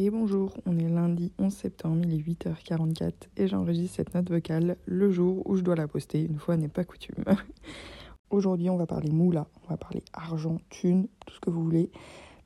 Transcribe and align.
Et 0.00 0.10
bonjour, 0.10 0.52
on 0.64 0.78
est 0.78 0.88
lundi 0.88 1.32
11 1.40 1.52
septembre, 1.52 2.02
il 2.04 2.14
est 2.14 2.22
8h44 2.22 3.12
et 3.36 3.48
j'enregistre 3.48 3.96
cette 3.96 4.14
note 4.14 4.30
vocale 4.30 4.76
le 4.86 5.10
jour 5.10 5.42
où 5.44 5.56
je 5.56 5.62
dois 5.62 5.74
la 5.74 5.88
poster, 5.88 6.20
une 6.20 6.38
fois 6.38 6.56
n'est 6.56 6.68
pas 6.68 6.84
coutume. 6.84 7.24
Aujourd'hui 8.30 8.70
on 8.70 8.76
va 8.76 8.86
parler 8.86 9.10
moula, 9.10 9.48
on 9.64 9.70
va 9.70 9.76
parler 9.76 10.04
argent, 10.12 10.58
thune, 10.70 11.08
tout 11.26 11.34
ce 11.34 11.40
que 11.40 11.50
vous 11.50 11.64
voulez, 11.64 11.90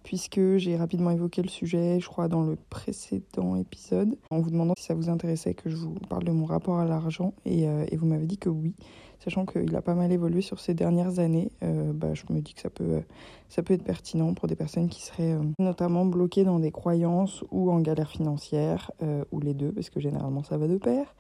puisque 0.03 0.57
j'ai 0.57 0.79
rapidement 0.79 1.11
évoqué 1.11 1.43
le 1.43 1.51
sujet, 1.51 2.01
je 2.01 2.07
crois, 2.07 2.27
dans 2.27 2.43
le 2.43 2.57
précédent 2.71 3.55
épisode, 3.57 4.17
en 4.31 4.41
vous 4.41 4.51
demandant 4.51 4.73
si 4.79 4.85
ça 4.85 4.95
vous 4.95 5.11
intéressait 5.11 5.53
que 5.53 5.69
je 5.69 5.77
vous 5.77 5.93
parle 6.09 6.25
de 6.25 6.33
mon 6.33 6.47
rapport 6.47 6.79
à 6.79 6.87
l'argent, 6.87 7.35
et, 7.45 7.69
euh, 7.69 7.85
et 7.91 7.99
vous 7.99 8.07
m'avez 8.07 8.27
dit 8.27 8.39
que 8.39 8.49
oui 8.49 8.75
sachant 9.23 9.47
qu'il 9.47 9.75
a 9.77 9.83
pas 9.83 9.95
mal 9.95 10.11
évolué 10.11 10.41
sur 10.41 10.59
ces 10.59 10.75
dernières 10.75 11.21
années, 11.21 11.53
euh, 11.63 11.93
bah, 11.93 12.13
je 12.15 12.25
me 12.31 12.41
dis 12.41 12.55
que 12.55 12.61
ça 12.61 12.71
peut, 12.71 13.03
ça 13.49 13.63
peut 13.63 13.75
être 13.75 13.85
pertinent 13.85 14.35
pour 14.35 14.49
des 14.49 14.57
personnes 14.57 14.89
qui 14.89 15.03
seraient 15.03 15.35
euh, 15.35 15.43
notamment 15.61 16.05
bloquées 16.05 16.45
dans 16.45 16.59
des 16.59 16.73
croyances 16.73 17.45
ou 17.51 17.71
en 17.71 17.79
galère 17.79 18.11
financière, 18.11 18.91
euh, 19.03 19.25
ou 19.31 19.41
les 19.41 19.55
deux, 19.55 19.71
parce 19.71 19.91
que 19.91 20.01
généralement 20.01 20.43
ça 20.43 20.57
va 20.59 20.67
de 20.67 20.77
pair. 20.77 21.15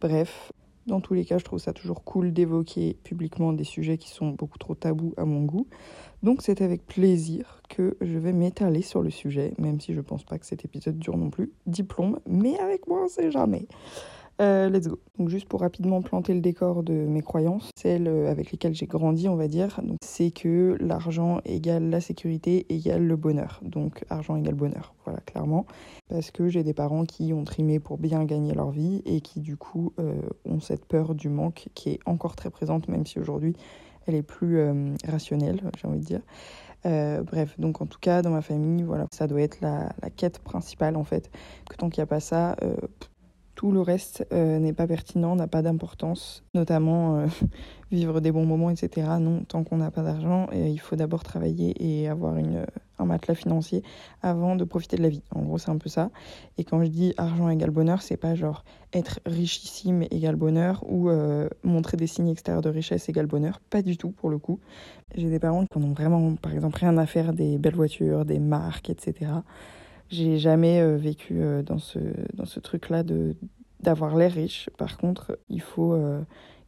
Bref, 0.00 0.50
dans 0.86 1.00
tous 1.00 1.12
les 1.12 1.24
cas, 1.24 1.38
je 1.38 1.44
trouve 1.44 1.58
ça 1.58 1.74
toujours 1.74 2.02
cool 2.04 2.32
d'évoquer 2.32 2.96
publiquement 3.04 3.52
des 3.52 3.64
sujets 3.64 3.98
qui 3.98 4.08
sont 4.08 4.30
beaucoup 4.30 4.58
trop 4.58 4.74
tabous 4.74 5.12
à 5.18 5.26
mon 5.26 5.42
goût. 5.44 5.66
Donc 6.22 6.40
c'est 6.40 6.62
avec 6.62 6.86
plaisir 6.86 7.60
que 7.68 7.96
je 8.00 8.18
vais 8.18 8.32
m'étaler 8.32 8.82
sur 8.82 9.02
le 9.02 9.10
sujet, 9.10 9.52
même 9.58 9.78
si 9.78 9.92
je 9.92 10.00
pense 10.00 10.24
pas 10.24 10.38
que 10.38 10.46
cet 10.46 10.64
épisode 10.64 10.98
dure 10.98 11.18
non 11.18 11.30
plus. 11.30 11.52
Diplôme, 11.66 12.18
mais 12.26 12.58
avec 12.58 12.86
moi 12.88 13.02
on 13.04 13.08
sait 13.08 13.30
jamais. 13.30 13.66
Euh, 14.42 14.68
let's 14.68 14.88
go. 14.88 14.98
Donc 15.18 15.28
juste 15.28 15.48
pour 15.48 15.60
rapidement 15.60 16.02
planter 16.02 16.34
le 16.34 16.40
décor 16.40 16.82
de 16.82 16.92
mes 16.92 17.22
croyances, 17.22 17.70
celles 17.76 18.08
euh, 18.08 18.28
avec 18.28 18.50
lesquelles 18.50 18.74
j'ai 18.74 18.86
grandi, 18.86 19.28
on 19.28 19.36
va 19.36 19.46
dire, 19.46 19.80
c'est 20.02 20.32
que 20.32 20.76
l'argent 20.80 21.40
égale 21.44 21.88
la 21.90 22.00
sécurité 22.00 22.66
égale 22.68 23.06
le 23.06 23.14
bonheur. 23.14 23.60
Donc 23.62 24.04
argent 24.10 24.34
égale 24.34 24.54
bonheur, 24.54 24.94
voilà 25.04 25.20
clairement. 25.20 25.64
Parce 26.08 26.32
que 26.32 26.48
j'ai 26.48 26.64
des 26.64 26.74
parents 26.74 27.04
qui 27.04 27.32
ont 27.32 27.44
trimé 27.44 27.78
pour 27.78 27.98
bien 27.98 28.24
gagner 28.24 28.52
leur 28.52 28.72
vie 28.72 29.02
et 29.04 29.20
qui 29.20 29.40
du 29.40 29.56
coup 29.56 29.92
euh, 30.00 30.14
ont 30.44 30.58
cette 30.58 30.86
peur 30.86 31.14
du 31.14 31.28
manque 31.28 31.68
qui 31.74 31.90
est 31.90 32.00
encore 32.04 32.34
très 32.34 32.50
présente, 32.50 32.88
même 32.88 33.06
si 33.06 33.20
aujourd'hui 33.20 33.54
elle 34.06 34.16
est 34.16 34.22
plus 34.22 34.60
rationnelle, 35.06 35.62
j'ai 35.80 35.86
envie 35.86 36.00
de 36.00 36.04
dire. 36.04 36.22
bref, 36.84 37.54
donc 37.60 37.80
en 37.80 37.86
tout 37.86 38.00
cas, 38.00 38.20
dans 38.20 38.30
ma 38.30 38.42
famille, 38.42 38.82
voilà, 38.82 39.06
ça 39.12 39.28
doit 39.28 39.42
être 39.42 39.60
la, 39.60 39.92
la 40.02 40.10
quête 40.10 40.40
principale 40.40 40.96
en 40.96 41.04
fait. 41.04 41.30
Que 41.70 41.76
tant 41.76 41.88
qu'il 41.88 42.00
n'y 42.00 42.02
a 42.02 42.06
pas 42.06 42.18
ça, 42.18 42.56
tout 43.62 43.70
le 43.70 43.80
reste 43.80 44.26
euh, 44.32 44.58
n'est 44.58 44.72
pas 44.72 44.88
pertinent, 44.88 45.36
n'a 45.36 45.46
pas 45.46 45.62
d'importance, 45.62 46.42
notamment 46.52 47.18
euh, 47.18 47.26
vivre 47.92 48.20
des 48.20 48.32
bons 48.32 48.44
moments, 48.44 48.70
etc. 48.70 49.06
Non, 49.20 49.44
tant 49.44 49.62
qu'on 49.62 49.76
n'a 49.76 49.92
pas 49.92 50.02
d'argent, 50.02 50.48
il 50.52 50.80
faut 50.80 50.96
d'abord 50.96 51.22
travailler 51.22 51.72
et 51.78 52.08
avoir 52.08 52.34
un 52.34 53.04
matelas 53.04 53.36
financier 53.36 53.84
avant 54.20 54.56
de 54.56 54.64
profiter 54.64 54.96
de 54.96 55.02
la 55.02 55.10
vie. 55.10 55.22
En 55.32 55.42
gros, 55.42 55.58
c'est 55.58 55.70
un 55.70 55.78
peu 55.78 55.88
ça. 55.88 56.10
Et 56.58 56.64
quand 56.64 56.82
je 56.82 56.88
dis 56.88 57.14
argent 57.16 57.48
égale 57.50 57.70
bonheur, 57.70 58.02
c'est 58.02 58.16
pas 58.16 58.34
genre 58.34 58.64
être 58.92 59.20
richissime 59.26 60.02
égale 60.10 60.34
bonheur 60.34 60.82
ou 60.88 61.08
euh, 61.08 61.48
montrer 61.62 61.96
des 61.96 62.08
signes 62.08 62.30
extérieurs 62.30 62.62
de 62.62 62.68
richesse 62.68 63.08
égale 63.08 63.26
bonheur. 63.26 63.60
Pas 63.70 63.82
du 63.82 63.96
tout, 63.96 64.10
pour 64.10 64.28
le 64.28 64.38
coup. 64.38 64.58
J'ai 65.14 65.30
des 65.30 65.38
parents 65.38 65.66
qui 65.66 65.78
n'ont 65.78 65.92
vraiment, 65.92 66.34
par 66.34 66.52
exemple, 66.52 66.78
rien 66.80 66.98
à 66.98 67.06
faire 67.06 67.32
des 67.32 67.58
belles 67.58 67.76
voitures, 67.76 68.24
des 68.24 68.40
marques, 68.40 68.90
etc. 68.90 69.30
J'ai 70.12 70.36
jamais 70.36 70.78
euh, 70.78 70.98
vécu 70.98 71.40
euh, 71.40 71.62
dans 71.62 71.78
ce, 71.78 71.98
dans 72.34 72.44
ce 72.44 72.60
truc-là 72.60 73.02
d'avoir 73.80 74.14
l'air 74.14 74.32
riche. 74.32 74.68
Par 74.76 74.98
contre, 74.98 75.38
il 75.48 75.62
faut 75.62 75.94
euh, 75.94 76.20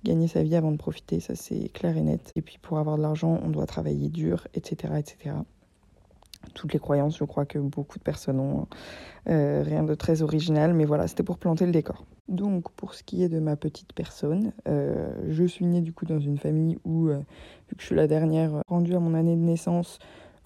gagner 0.02 0.28
sa 0.28 0.42
vie 0.42 0.56
avant 0.56 0.72
de 0.72 0.78
profiter, 0.78 1.20
ça 1.20 1.34
c'est 1.34 1.68
clair 1.68 1.94
et 1.98 2.00
net. 2.00 2.32
Et 2.36 2.40
puis 2.40 2.56
pour 2.56 2.78
avoir 2.78 2.96
de 2.96 3.02
l'argent, 3.02 3.38
on 3.44 3.50
doit 3.50 3.66
travailler 3.66 4.08
dur, 4.08 4.48
etc., 4.54 4.94
etc. 4.98 5.36
Toutes 6.54 6.72
les 6.72 6.78
croyances, 6.78 7.18
je 7.18 7.24
crois 7.24 7.44
que 7.44 7.58
beaucoup 7.58 7.98
de 7.98 8.02
personnes 8.02 8.40
ont 8.40 8.66
rien 9.26 9.82
de 9.82 9.94
très 9.94 10.22
original, 10.22 10.74
mais 10.74 10.84
voilà, 10.84 11.06
c'était 11.08 11.22
pour 11.22 11.38
planter 11.38 11.64
le 11.64 11.72
décor. 11.72 12.04
Donc 12.28 12.70
pour 12.72 12.94
ce 12.94 13.02
qui 13.02 13.22
est 13.22 13.30
de 13.30 13.40
ma 13.40 13.56
petite 13.56 13.94
personne, 13.94 14.52
je 14.66 15.44
suis 15.46 15.64
née 15.64 15.80
du 15.80 15.94
coup 15.94 16.04
dans 16.04 16.20
une 16.20 16.36
famille 16.36 16.76
où, 16.84 17.06
vu 17.06 17.76
que 17.76 17.80
je 17.80 17.86
suis 17.86 17.94
la 17.94 18.06
dernière 18.06 18.60
rendue 18.68 18.94
à 18.94 19.00
mon 19.00 19.14
année 19.14 19.36
de 19.36 19.40
naissance, 19.40 19.98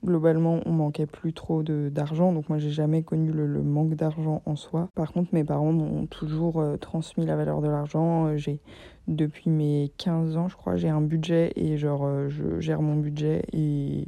Globalement, 0.04 0.60
on 0.64 0.70
manquait 0.70 1.06
plus 1.06 1.32
trop 1.32 1.64
d'argent, 1.64 2.32
donc 2.32 2.48
moi 2.48 2.58
j'ai 2.58 2.70
jamais 2.70 3.02
connu 3.02 3.32
le, 3.32 3.48
manque 3.62 3.94
d'argent 3.94 4.42
en 4.46 4.54
soi. 4.54 4.88
Par 4.94 5.12
contre, 5.12 5.30
mes 5.34 5.42
parents 5.42 5.72
m'ont 5.72 6.06
toujours 6.06 6.60
euh, 6.60 6.76
transmis 6.76 7.26
la 7.26 7.34
valeur 7.34 7.60
de 7.60 7.66
l'argent. 7.66 8.26
Euh, 8.26 8.36
j'ai 8.36 8.60
depuis 9.08 9.50
mes 9.50 9.90
15 9.96 10.36
ans, 10.36 10.48
je 10.48 10.56
crois, 10.56 10.76
j'ai 10.76 10.88
un 10.88 11.00
budget 11.00 11.52
et 11.56 11.76
genre 11.76 12.04
euh, 12.04 12.28
je 12.28 12.60
gère 12.60 12.80
mon 12.80 12.94
budget 12.94 13.42
et 13.52 14.06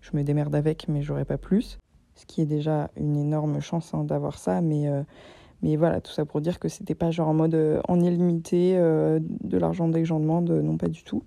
je 0.00 0.16
me 0.16 0.22
démerde 0.22 0.54
avec, 0.54 0.86
mais 0.86 1.02
j'aurais 1.02 1.24
pas 1.24 1.38
plus. 1.38 1.80
Ce 2.14 2.24
qui 2.24 2.40
est 2.40 2.46
déjà 2.46 2.90
une 2.96 3.16
énorme 3.16 3.58
chance 3.60 3.94
hein, 3.94 4.04
d'avoir 4.04 4.38
ça, 4.38 4.60
mais 4.60 4.86
mais 5.62 5.76
voilà, 5.76 6.00
tout 6.00 6.12
ça 6.12 6.24
pour 6.24 6.40
dire 6.40 6.58
que 6.60 6.68
c'était 6.68 6.94
pas 6.94 7.10
genre 7.10 7.28
en 7.28 7.34
mode 7.34 7.80
en 7.88 8.00
illimité 8.00 8.76
de 8.76 9.58
l'argent 9.58 9.88
dès 9.88 10.00
que 10.00 10.06
j'en 10.06 10.20
demande, 10.20 10.50
non 10.50 10.76
pas 10.76 10.88
du 10.88 11.04
tout. 11.04 11.22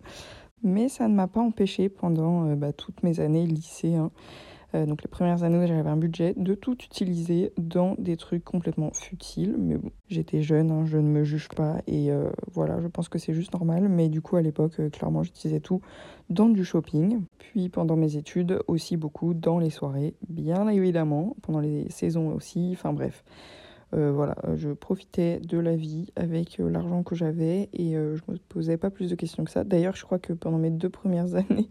Mais 0.64 0.90
ça 0.90 1.08
ne 1.08 1.14
m'a 1.14 1.28
pas 1.28 1.42
empêché 1.42 1.90
pendant 1.90 2.48
euh, 2.48 2.56
bah, 2.56 2.74
toutes 2.74 3.04
mes 3.04 3.20
années 3.20 3.46
lycée, 3.46 3.94
hein. 3.96 4.10
euh, 4.74 4.86
donc 4.86 5.04
les 5.04 5.08
premières 5.08 5.44
années 5.44 5.64
où 5.64 5.68
j'avais 5.68 5.90
un 5.90 5.98
budget, 5.98 6.34
de 6.38 6.56
tout 6.56 6.78
utiliser 6.84 7.52
dans 7.58 7.96
des 8.00 8.18
trucs 8.18 8.44
complètement 8.44 8.92
futiles. 8.92 9.56
Mais 9.60 9.76
bon, 9.76 9.92
j'étais 10.08 10.42
jeune, 10.42 10.72
hein, 10.72 10.86
je 10.86 10.98
ne 10.98 11.08
me 11.08 11.24
juge 11.24 11.50
pas 11.50 11.82
et 11.88 12.12
euh, 12.12 12.32
voilà, 12.52 12.80
je 12.82 12.88
pense 12.88 13.10
que 13.10 13.20
c'est 13.20 13.34
juste 13.34 13.54
normal. 13.54 13.90
Mais 13.90 14.10
du 14.10 14.22
coup, 14.22 14.38
à 14.38 14.42
l'époque, 14.42 14.90
clairement, 14.92 15.24
j'utilisais 15.24 15.60
tout 15.60 15.82
dans 16.30 16.50
du 16.50 16.66
shopping. 16.66 17.22
Puis 17.38 17.70
pendant 17.70 17.96
mes 17.96 18.16
études, 18.16 18.60
aussi 18.68 18.98
beaucoup 18.98 19.34
dans 19.34 19.60
les 19.60 19.70
soirées, 19.70 20.16
bien 20.30 20.68
évidemment, 20.68 21.36
pendant 21.44 21.60
les 21.60 21.90
saisons 21.90 22.34
aussi, 22.34 22.72
enfin 22.74 22.94
bref. 22.94 23.24
Euh, 23.94 24.12
voilà, 24.12 24.36
euh, 24.46 24.56
je 24.56 24.70
profitais 24.72 25.40
de 25.40 25.58
la 25.58 25.76
vie 25.76 26.08
avec 26.16 26.60
euh, 26.60 26.70
l'argent 26.70 27.04
que 27.04 27.16
j'avais 27.16 27.70
et 27.72 27.94
je 27.94 28.22
me 28.28 28.38
posais 28.50 28.78
pas 28.78 28.90
plus 28.90 29.10
de 29.10 29.16
questions 29.16 29.44
que 29.44 29.52
ça. 29.52 29.64
D'ailleurs, 29.64 29.96
je 29.96 30.04
crois 30.04 30.20
que 30.20 30.34
pendant 30.34 30.58
mes 30.58 30.72
deux 30.72 30.90
premières 30.90 31.36
années 31.36 31.70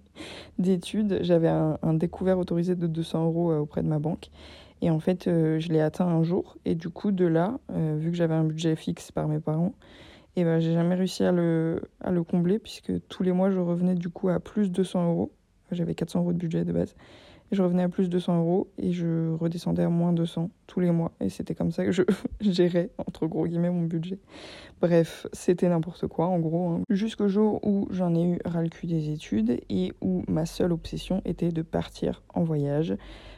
d'études, 0.58 1.18
j'avais 1.22 1.48
un, 1.48 1.94
découvert 1.94 2.38
autorisé 2.38 2.76
de 2.76 2.86
200 2.86 3.24
euros 3.24 3.52
auprès 3.54 3.82
de 3.82 3.88
ma 3.88 3.98
banque. 3.98 4.30
Et 4.82 4.90
en 4.90 5.00
fait, 5.00 5.24
je 5.24 5.68
l'ai 5.68 5.80
atteint 5.80 6.06
un 6.06 6.22
jour. 6.22 6.58
Et 6.64 6.74
du 6.74 6.90
coup, 6.90 7.10
de 7.10 7.24
là, 7.24 7.58
vu 7.70 8.10
que 8.10 8.16
j'avais 8.16 8.34
un 8.34 8.44
budget 8.44 8.76
fixe 8.76 9.10
par 9.12 9.28
mes 9.28 9.40
parents, 9.40 9.72
et 10.36 10.40
eh 10.40 10.44
ben, 10.44 10.58
j'ai 10.58 10.72
jamais 10.72 10.96
réussi 10.96 11.22
à 11.22 11.30
le, 11.30 11.80
à 12.00 12.10
le 12.10 12.24
combler 12.24 12.58
puisque 12.58 12.92
tous 13.06 13.22
les 13.22 13.30
mois, 13.30 13.50
je 13.50 13.60
revenais 13.60 13.94
du 13.94 14.08
coup 14.08 14.28
à 14.30 14.40
plus 14.40 14.68
de 14.68 14.74
200 14.74 15.08
euros. 15.08 15.32
J'avais 15.70 15.94
400 15.94 16.20
euros 16.20 16.32
de 16.32 16.38
budget 16.38 16.64
de 16.64 16.72
base 16.72 16.96
je 17.52 17.62
revenais 17.62 17.84
à 17.84 17.88
plus 17.88 18.04
de 18.04 18.12
200 18.12 18.38
euros 18.40 18.68
et 18.78 18.92
je 18.92 19.32
redescendais 19.34 19.82
à 19.82 19.88
moins 19.88 20.12
200 20.12 20.50
tous 20.66 20.80
les 20.80 20.90
mois. 20.90 21.12
Et 21.20 21.28
c'était 21.28 21.54
comme 21.54 21.70
ça 21.70 21.84
que 21.84 21.92
je 21.92 22.02
gérais, 22.40 22.90
entre 22.98 23.26
gros 23.26 23.46
guillemets, 23.46 23.70
mon 23.70 23.82
budget. 23.82 24.18
Bref, 24.80 25.26
c'était 25.32 25.68
n'importe 25.68 26.06
quoi 26.06 26.26
en 26.26 26.38
gros. 26.38 26.68
Hein. 26.68 26.82
Jusqu'au 26.90 27.28
jour 27.28 27.64
où 27.64 27.86
j'en 27.90 28.14
ai 28.14 28.24
eu 28.24 28.38
ras 28.44 28.62
le 28.62 28.68
cul 28.68 28.86
des 28.86 29.10
études 29.10 29.60
et 29.68 29.92
où 30.00 30.22
ma 30.28 30.46
seule 30.46 30.72
obsession 30.72 31.22
était 31.24 31.50
de 31.50 31.62
partir 31.62 32.22
en 32.34 32.42
voyage. 32.42 32.96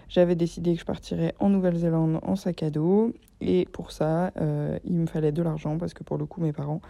J'avais 0.09 0.37
décidé 0.37 0.75
que 0.75 0.81
je 0.81 0.85
partirais 0.85 1.35
en 1.41 1.49
Nouvelle-Zélande 1.49 2.21
en 2.23 2.37
sac 2.37 2.63
à 2.63 2.71
dos. 2.71 3.13
Et 3.41 3.67
pour 3.67 3.91
ça, 3.91 4.33
euh, 4.41 4.79
il 4.85 4.99
me 4.99 5.07
fallait 5.07 5.33
de 5.33 5.43
l'argent 5.43 5.77
parce 5.79 5.95
que 5.95 6.05
pour 6.05 6.17
le 6.17 6.27
coup, 6.27 6.41
mes 6.41 6.53
parents 6.53 6.81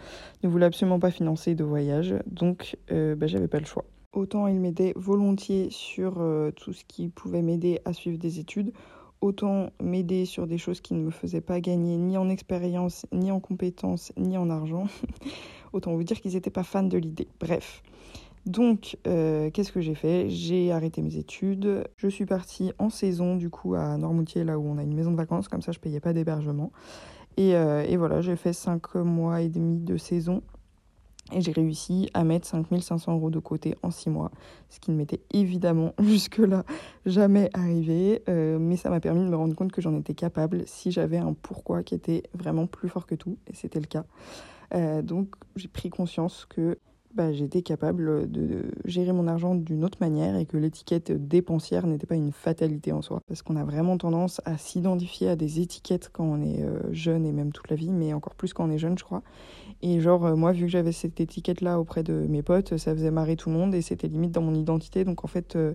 ne 0.43 0.49
voulaient 0.49 0.67
absolument 0.67 0.99
pas 0.99 1.11
financer 1.11 1.55
de 1.55 1.63
voyage. 1.63 2.15
Donc, 2.27 2.77
euh, 2.91 3.15
bah, 3.15 3.27
j'avais 3.27 3.47
pas 3.47 3.59
le 3.59 3.65
choix. 3.65 3.85
Autant 4.17 4.47
il 4.47 4.59
m'aidait 4.59 4.93
volontiers 4.95 5.67
sur 5.69 6.15
euh, 6.17 6.49
tout 6.49 6.73
ce 6.73 6.83
qui 6.85 7.07
pouvait 7.07 7.43
m'aider 7.43 7.81
à 7.85 7.93
suivre 7.93 8.17
des 8.17 8.39
études, 8.39 8.73
autant 9.21 9.69
m'aider 9.79 10.25
sur 10.25 10.47
des 10.47 10.57
choses 10.57 10.81
qui 10.81 10.95
ne 10.95 11.03
me 11.03 11.11
faisaient 11.11 11.39
pas 11.39 11.61
gagner 11.61 11.97
ni 11.97 12.17
en 12.17 12.27
expérience, 12.27 13.05
ni 13.11 13.29
en 13.29 13.39
compétences, 13.39 14.13
ni 14.17 14.35
en 14.35 14.49
argent. 14.49 14.87
autant 15.71 15.93
vous 15.93 16.03
dire 16.03 16.19
qu'ils 16.19 16.33
n'étaient 16.33 16.49
pas 16.49 16.63
fans 16.63 16.81
de 16.81 16.97
l'idée. 16.97 17.27
Bref. 17.39 17.83
Donc, 18.47 18.97
euh, 19.05 19.51
qu'est-ce 19.51 19.71
que 19.71 19.81
j'ai 19.81 19.93
fait? 19.93 20.31
J'ai 20.31 20.71
arrêté 20.71 21.03
mes 21.03 21.17
études. 21.17 21.87
Je 21.95 22.07
suis 22.07 22.25
partie 22.25 22.71
en 22.79 22.89
saison, 22.89 23.35
du 23.35 23.51
coup, 23.51 23.75
à 23.75 23.97
Normoutier, 23.97 24.43
là 24.43 24.57
où 24.57 24.67
on 24.67 24.79
a 24.79 24.83
une 24.83 24.95
maison 24.95 25.11
de 25.11 25.17
vacances. 25.17 25.47
Comme 25.47 25.61
ça, 25.61 25.71
je 25.71 25.79
payais 25.79 25.99
pas 25.99 26.13
d'hébergement. 26.13 26.71
Et, 27.35 27.53
euh, 27.53 27.85
voilà, 27.99 28.21
j'ai 28.21 28.35
fait 28.35 28.53
5 28.53 28.95
mois 28.95 29.41
et 29.41 29.49
demi 29.49 29.77
de 29.77 29.95
saison 29.95 30.41
et 31.31 31.41
j'ai 31.41 31.51
réussi 31.51 32.09
à 32.13 32.23
mettre 32.23 32.47
5500 32.47 33.13
euros 33.13 33.29
de 33.29 33.39
côté 33.39 33.75
en 33.83 33.91
6 33.91 34.09
mois, 34.09 34.31
ce 34.69 34.79
qui 34.79 34.91
ne 34.91 34.97
m'était 34.97 35.21
évidemment 35.31 35.93
jusque-là 36.01 36.63
jamais 37.05 37.49
arrivé, 37.53 38.23
euh, 38.29 38.57
mais 38.59 38.77
ça 38.77 38.89
m'a 38.89 38.99
permis 38.99 39.23
de 39.23 39.29
me 39.29 39.35
rendre 39.35 39.55
compte 39.55 39.71
que 39.71 39.81
j'en 39.81 39.95
étais 39.95 40.13
capable 40.13 40.63
si 40.65 40.91
j'avais 40.91 41.17
un 41.17 41.33
pourquoi 41.33 41.83
qui 41.83 41.95
était 41.95 42.23
vraiment 42.33 42.67
plus 42.67 42.89
fort 42.89 43.05
que 43.05 43.15
tout, 43.15 43.37
et 43.47 43.55
c'était 43.55 43.79
le 43.79 43.87
cas. 43.87 44.05
Euh, 44.73 45.01
donc 45.01 45.35
j'ai 45.55 45.69
pris 45.69 45.89
conscience 45.89 46.45
que 46.45 46.77
bah, 47.13 47.33
j'étais 47.33 47.61
capable 47.61 48.29
de 48.29 48.65
gérer 48.85 49.11
mon 49.11 49.27
argent 49.27 49.55
d'une 49.55 49.83
autre 49.83 49.97
manière 50.01 50.35
et 50.35 50.45
que 50.45 50.57
l'étiquette 50.57 51.11
dépensière 51.11 51.87
n'était 51.87 52.05
pas 52.05 52.15
une 52.15 52.31
fatalité 52.31 52.91
en 52.91 53.01
soi. 53.01 53.21
Parce 53.27 53.41
qu'on 53.41 53.55
a 53.55 53.63
vraiment 53.63 53.97
tendance 53.97 54.41
à 54.45 54.57
s'identifier 54.57 55.29
à 55.29 55.35
des 55.35 55.59
étiquettes 55.59 56.09
quand 56.11 56.25
on 56.25 56.41
est 56.41 56.61
euh, 56.61 56.79
jeune 56.91 57.25
et 57.25 57.31
même 57.31 57.51
toute 57.51 57.69
la 57.69 57.75
vie, 57.75 57.91
mais 57.91 58.13
encore 58.13 58.35
plus 58.35 58.53
quand 58.53 58.67
on 58.67 58.71
est 58.71 58.77
jeune, 58.77 58.97
je 58.97 59.03
crois. 59.03 59.23
Et 59.81 59.99
genre, 59.99 60.25
euh, 60.25 60.35
moi, 60.35 60.51
vu 60.51 60.65
que 60.65 60.71
j'avais 60.71 60.91
cette 60.91 61.19
étiquette-là 61.19 61.79
auprès 61.79 62.03
de 62.03 62.25
mes 62.27 62.43
potes, 62.43 62.77
ça 62.77 62.93
faisait 62.93 63.11
marrer 63.11 63.35
tout 63.35 63.49
le 63.49 63.55
monde 63.55 63.73
et 63.73 63.81
c'était 63.81 64.07
limite 64.07 64.31
dans 64.31 64.41
mon 64.41 64.53
identité. 64.53 65.03
Donc 65.03 65.23
en 65.23 65.27
fait, 65.27 65.55
euh, 65.55 65.73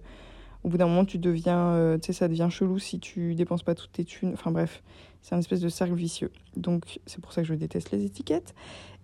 au 0.64 0.68
bout 0.68 0.78
d'un 0.78 0.86
moment, 0.86 1.04
tu 1.04 1.18
deviens, 1.18 1.98
tu 2.00 2.06
sais, 2.06 2.12
ça 2.12 2.28
devient 2.28 2.48
chelou 2.50 2.78
si 2.78 3.00
tu 3.00 3.34
dépenses 3.34 3.62
pas 3.62 3.74
toutes 3.74 3.92
tes 3.92 4.04
thunes. 4.04 4.32
Enfin 4.34 4.50
bref, 4.50 4.82
c'est 5.20 5.34
un 5.34 5.38
espèce 5.38 5.60
de 5.60 5.68
cercle 5.68 5.94
vicieux. 5.94 6.30
Donc 6.56 7.00
c'est 7.06 7.20
pour 7.20 7.32
ça 7.32 7.42
que 7.42 7.48
je 7.48 7.54
déteste 7.54 7.90
les 7.90 8.04
étiquettes. 8.04 8.54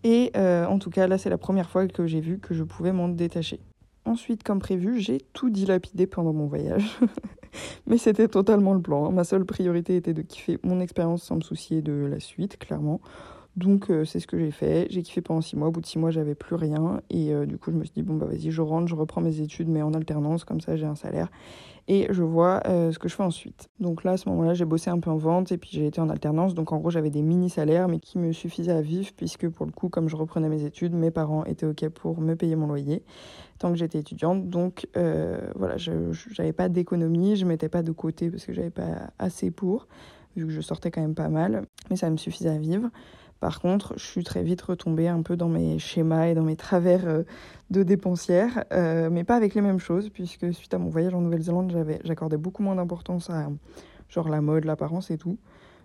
Et 0.04 0.30
en 0.36 0.78
tout 0.78 0.90
cas, 0.90 1.06
là, 1.08 1.18
c'est 1.18 1.30
la 1.30 1.38
première 1.38 1.68
fois 1.68 1.88
que 1.88 2.06
j'ai 2.06 2.20
vu 2.20 2.38
que 2.38 2.54
je 2.54 2.62
pouvais 2.62 2.92
m'en 2.92 3.08
détacher. 3.08 3.60
Ensuite, 4.08 4.42
comme 4.42 4.58
prévu, 4.58 5.00
j'ai 5.00 5.18
tout 5.34 5.50
dilapidé 5.50 6.06
pendant 6.06 6.32
mon 6.32 6.46
voyage. 6.46 6.98
Mais 7.86 7.98
c'était 7.98 8.28
totalement 8.28 8.72
le 8.72 8.80
plan. 8.80 9.06
Hein. 9.06 9.10
Ma 9.10 9.22
seule 9.22 9.44
priorité 9.44 9.96
était 9.96 10.14
de 10.14 10.22
kiffer 10.22 10.58
mon 10.62 10.80
expérience 10.80 11.22
sans 11.22 11.36
me 11.36 11.40
soucier 11.42 11.82
de 11.82 11.92
la 11.92 12.18
suite, 12.18 12.58
clairement. 12.58 13.02
Donc 13.58 13.90
euh, 13.90 14.04
c'est 14.04 14.20
ce 14.20 14.28
que 14.28 14.38
j'ai 14.38 14.52
fait. 14.52 14.86
J'ai 14.88 15.02
kiffé 15.02 15.20
pendant 15.20 15.40
six 15.40 15.56
mois. 15.56 15.68
Au 15.68 15.70
bout 15.72 15.80
de 15.80 15.86
six 15.86 15.98
mois, 15.98 16.10
j'avais 16.10 16.36
plus 16.36 16.54
rien. 16.54 17.00
Et 17.10 17.34
euh, 17.34 17.44
du 17.44 17.58
coup, 17.58 17.72
je 17.72 17.76
me 17.76 17.82
suis 17.82 17.92
dit, 17.92 18.02
bon, 18.02 18.14
bah 18.14 18.26
vas-y, 18.26 18.52
je 18.52 18.62
rentre, 18.62 18.86
je 18.86 18.94
reprends 18.94 19.20
mes 19.20 19.40
études, 19.40 19.68
mais 19.68 19.82
en 19.82 19.92
alternance, 19.94 20.44
comme 20.44 20.60
ça, 20.60 20.76
j'ai 20.76 20.86
un 20.86 20.94
salaire. 20.94 21.28
Et 21.88 22.06
je 22.10 22.22
vois 22.22 22.62
euh, 22.66 22.92
ce 22.92 23.00
que 23.00 23.08
je 23.08 23.16
fais 23.16 23.24
ensuite. 23.24 23.68
Donc 23.80 24.04
là, 24.04 24.12
à 24.12 24.16
ce 24.16 24.28
moment-là, 24.28 24.54
j'ai 24.54 24.64
bossé 24.64 24.90
un 24.90 25.00
peu 25.00 25.10
en 25.10 25.16
vente 25.16 25.50
et 25.50 25.58
puis 25.58 25.70
j'ai 25.72 25.86
été 25.86 26.00
en 26.00 26.08
alternance. 26.08 26.54
Donc 26.54 26.70
en 26.70 26.78
gros, 26.78 26.90
j'avais 26.90 27.10
des 27.10 27.22
mini-salaires, 27.22 27.88
mais 27.88 27.98
qui 27.98 28.18
me 28.18 28.30
suffisaient 28.30 28.72
à 28.72 28.80
vivre, 28.82 29.10
puisque 29.16 29.48
pour 29.48 29.66
le 29.66 29.72
coup, 29.72 29.88
comme 29.88 30.08
je 30.08 30.14
reprenais 30.14 30.48
mes 30.48 30.62
études, 30.62 30.92
mes 30.92 31.10
parents 31.10 31.44
étaient 31.44 31.66
OK 31.66 31.88
pour 31.88 32.20
me 32.20 32.36
payer 32.36 32.54
mon 32.54 32.68
loyer 32.68 33.02
tant 33.58 33.72
que 33.72 33.76
j'étais 33.76 33.98
étudiante. 33.98 34.48
Donc 34.48 34.86
voilà, 34.94 35.78
je 35.78 35.92
n'avais 36.38 36.52
pas 36.52 36.68
d'économie, 36.68 37.34
je 37.34 37.44
mettais 37.44 37.68
pas 37.68 37.82
de 37.82 37.90
côté 37.90 38.30
parce 38.30 38.44
que 38.44 38.52
j'avais 38.52 38.70
pas 38.70 39.10
assez 39.18 39.50
pour, 39.50 39.88
vu 40.36 40.46
que 40.46 40.52
je 40.52 40.60
sortais 40.60 40.92
quand 40.92 41.00
même 41.00 41.16
pas 41.16 41.28
mal. 41.28 41.66
Mais 41.90 41.96
ça 41.96 42.08
me 42.08 42.18
suffisait 42.18 42.50
à 42.50 42.58
vivre. 42.58 42.90
Par 43.40 43.60
contre, 43.60 43.94
je 43.96 44.04
suis 44.04 44.24
très 44.24 44.42
vite 44.42 44.62
retombée 44.62 45.08
un 45.08 45.22
peu 45.22 45.36
dans 45.36 45.48
mes 45.48 45.78
schémas 45.78 46.26
et 46.26 46.34
dans 46.34 46.42
mes 46.42 46.56
travers 46.56 47.06
euh, 47.06 47.22
de 47.70 47.82
dépensière, 47.82 48.64
euh, 48.72 49.10
mais 49.10 49.24
pas 49.24 49.36
avec 49.36 49.54
les 49.54 49.60
mêmes 49.60 49.78
choses, 49.78 50.10
puisque 50.10 50.52
suite 50.52 50.74
à 50.74 50.78
mon 50.78 50.88
voyage 50.88 51.14
en 51.14 51.20
Nouvelle-Zélande, 51.20 51.72
j'accordais 52.04 52.36
beaucoup 52.36 52.62
moins 52.62 52.74
d'importance 52.74 53.30
à 53.30 53.48
genre 54.08 54.28
la 54.28 54.40
mode, 54.40 54.64
l'apparence 54.64 55.10
et 55.10 55.18
tout. 55.18 55.38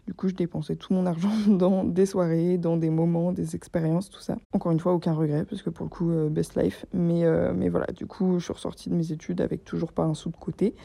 Du 0.08 0.14
coup, 0.14 0.28
je 0.28 0.34
dépensais 0.34 0.76
tout 0.76 0.94
mon 0.94 1.06
argent 1.06 1.32
dans 1.48 1.84
des 1.84 2.06
soirées, 2.06 2.58
dans 2.58 2.76
des 2.76 2.90
moments, 2.90 3.32
des 3.32 3.56
expériences, 3.56 4.10
tout 4.10 4.20
ça. 4.20 4.36
Encore 4.52 4.72
une 4.72 4.80
fois, 4.80 4.94
aucun 4.94 5.14
regret, 5.14 5.46
parce 5.46 5.62
que 5.62 5.70
pour 5.70 5.86
le 5.86 5.90
coup, 5.90 6.10
euh, 6.10 6.30
best 6.30 6.60
life. 6.62 6.86
Mais, 6.92 7.24
mais 7.54 7.70
voilà, 7.70 7.88
du 7.88 8.08
coup, 8.08 8.40
je 8.40 8.46
suis 8.46 8.54
ressortie 8.54 8.90
de 8.90 8.96
mes 8.96 9.12
études 9.12 9.42
avec 9.42 9.64
toujours 9.64 9.94
pas 9.94 10.04
un 10.04 10.16
sou 10.16 10.30
de 10.30 10.38
côté 10.38 10.76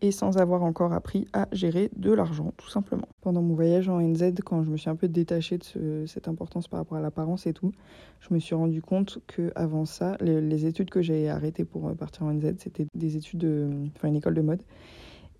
et 0.00 0.12
sans 0.12 0.38
avoir 0.38 0.62
encore 0.62 0.92
appris 0.92 1.26
à 1.32 1.48
gérer 1.52 1.90
de 1.96 2.12
l'argent, 2.12 2.52
tout 2.56 2.68
simplement. 2.68 3.08
Pendant 3.20 3.42
mon 3.42 3.54
voyage 3.54 3.88
en 3.88 4.00
NZ, 4.00 4.34
quand 4.44 4.62
je 4.62 4.70
me 4.70 4.76
suis 4.76 4.90
un 4.90 4.96
peu 4.96 5.08
détachée 5.08 5.58
de 5.58 6.04
cette 6.06 6.28
importance 6.28 6.68
par 6.68 6.78
rapport 6.80 6.98
à 6.98 7.00
l'apparence 7.00 7.46
et 7.46 7.52
tout, 7.52 7.72
je 8.20 8.32
me 8.32 8.38
suis 8.38 8.54
rendu 8.54 8.80
compte 8.80 9.18
que 9.26 9.50
avant 9.56 9.84
ça, 9.84 10.16
les, 10.20 10.66
études 10.66 10.90
que 10.90 11.02
j'ai 11.02 11.28
arrêtées 11.28 11.64
pour 11.64 11.88
euh, 11.88 11.94
partir 11.94 12.24
en 12.24 12.32
NZ, 12.32 12.54
c'était 12.58 12.86
des 12.94 13.16
études, 13.16 13.40
de, 13.40 13.70
enfin 13.96 14.08
une 14.08 14.16
école 14.16 14.34
de 14.34 14.42
mode. 14.42 14.62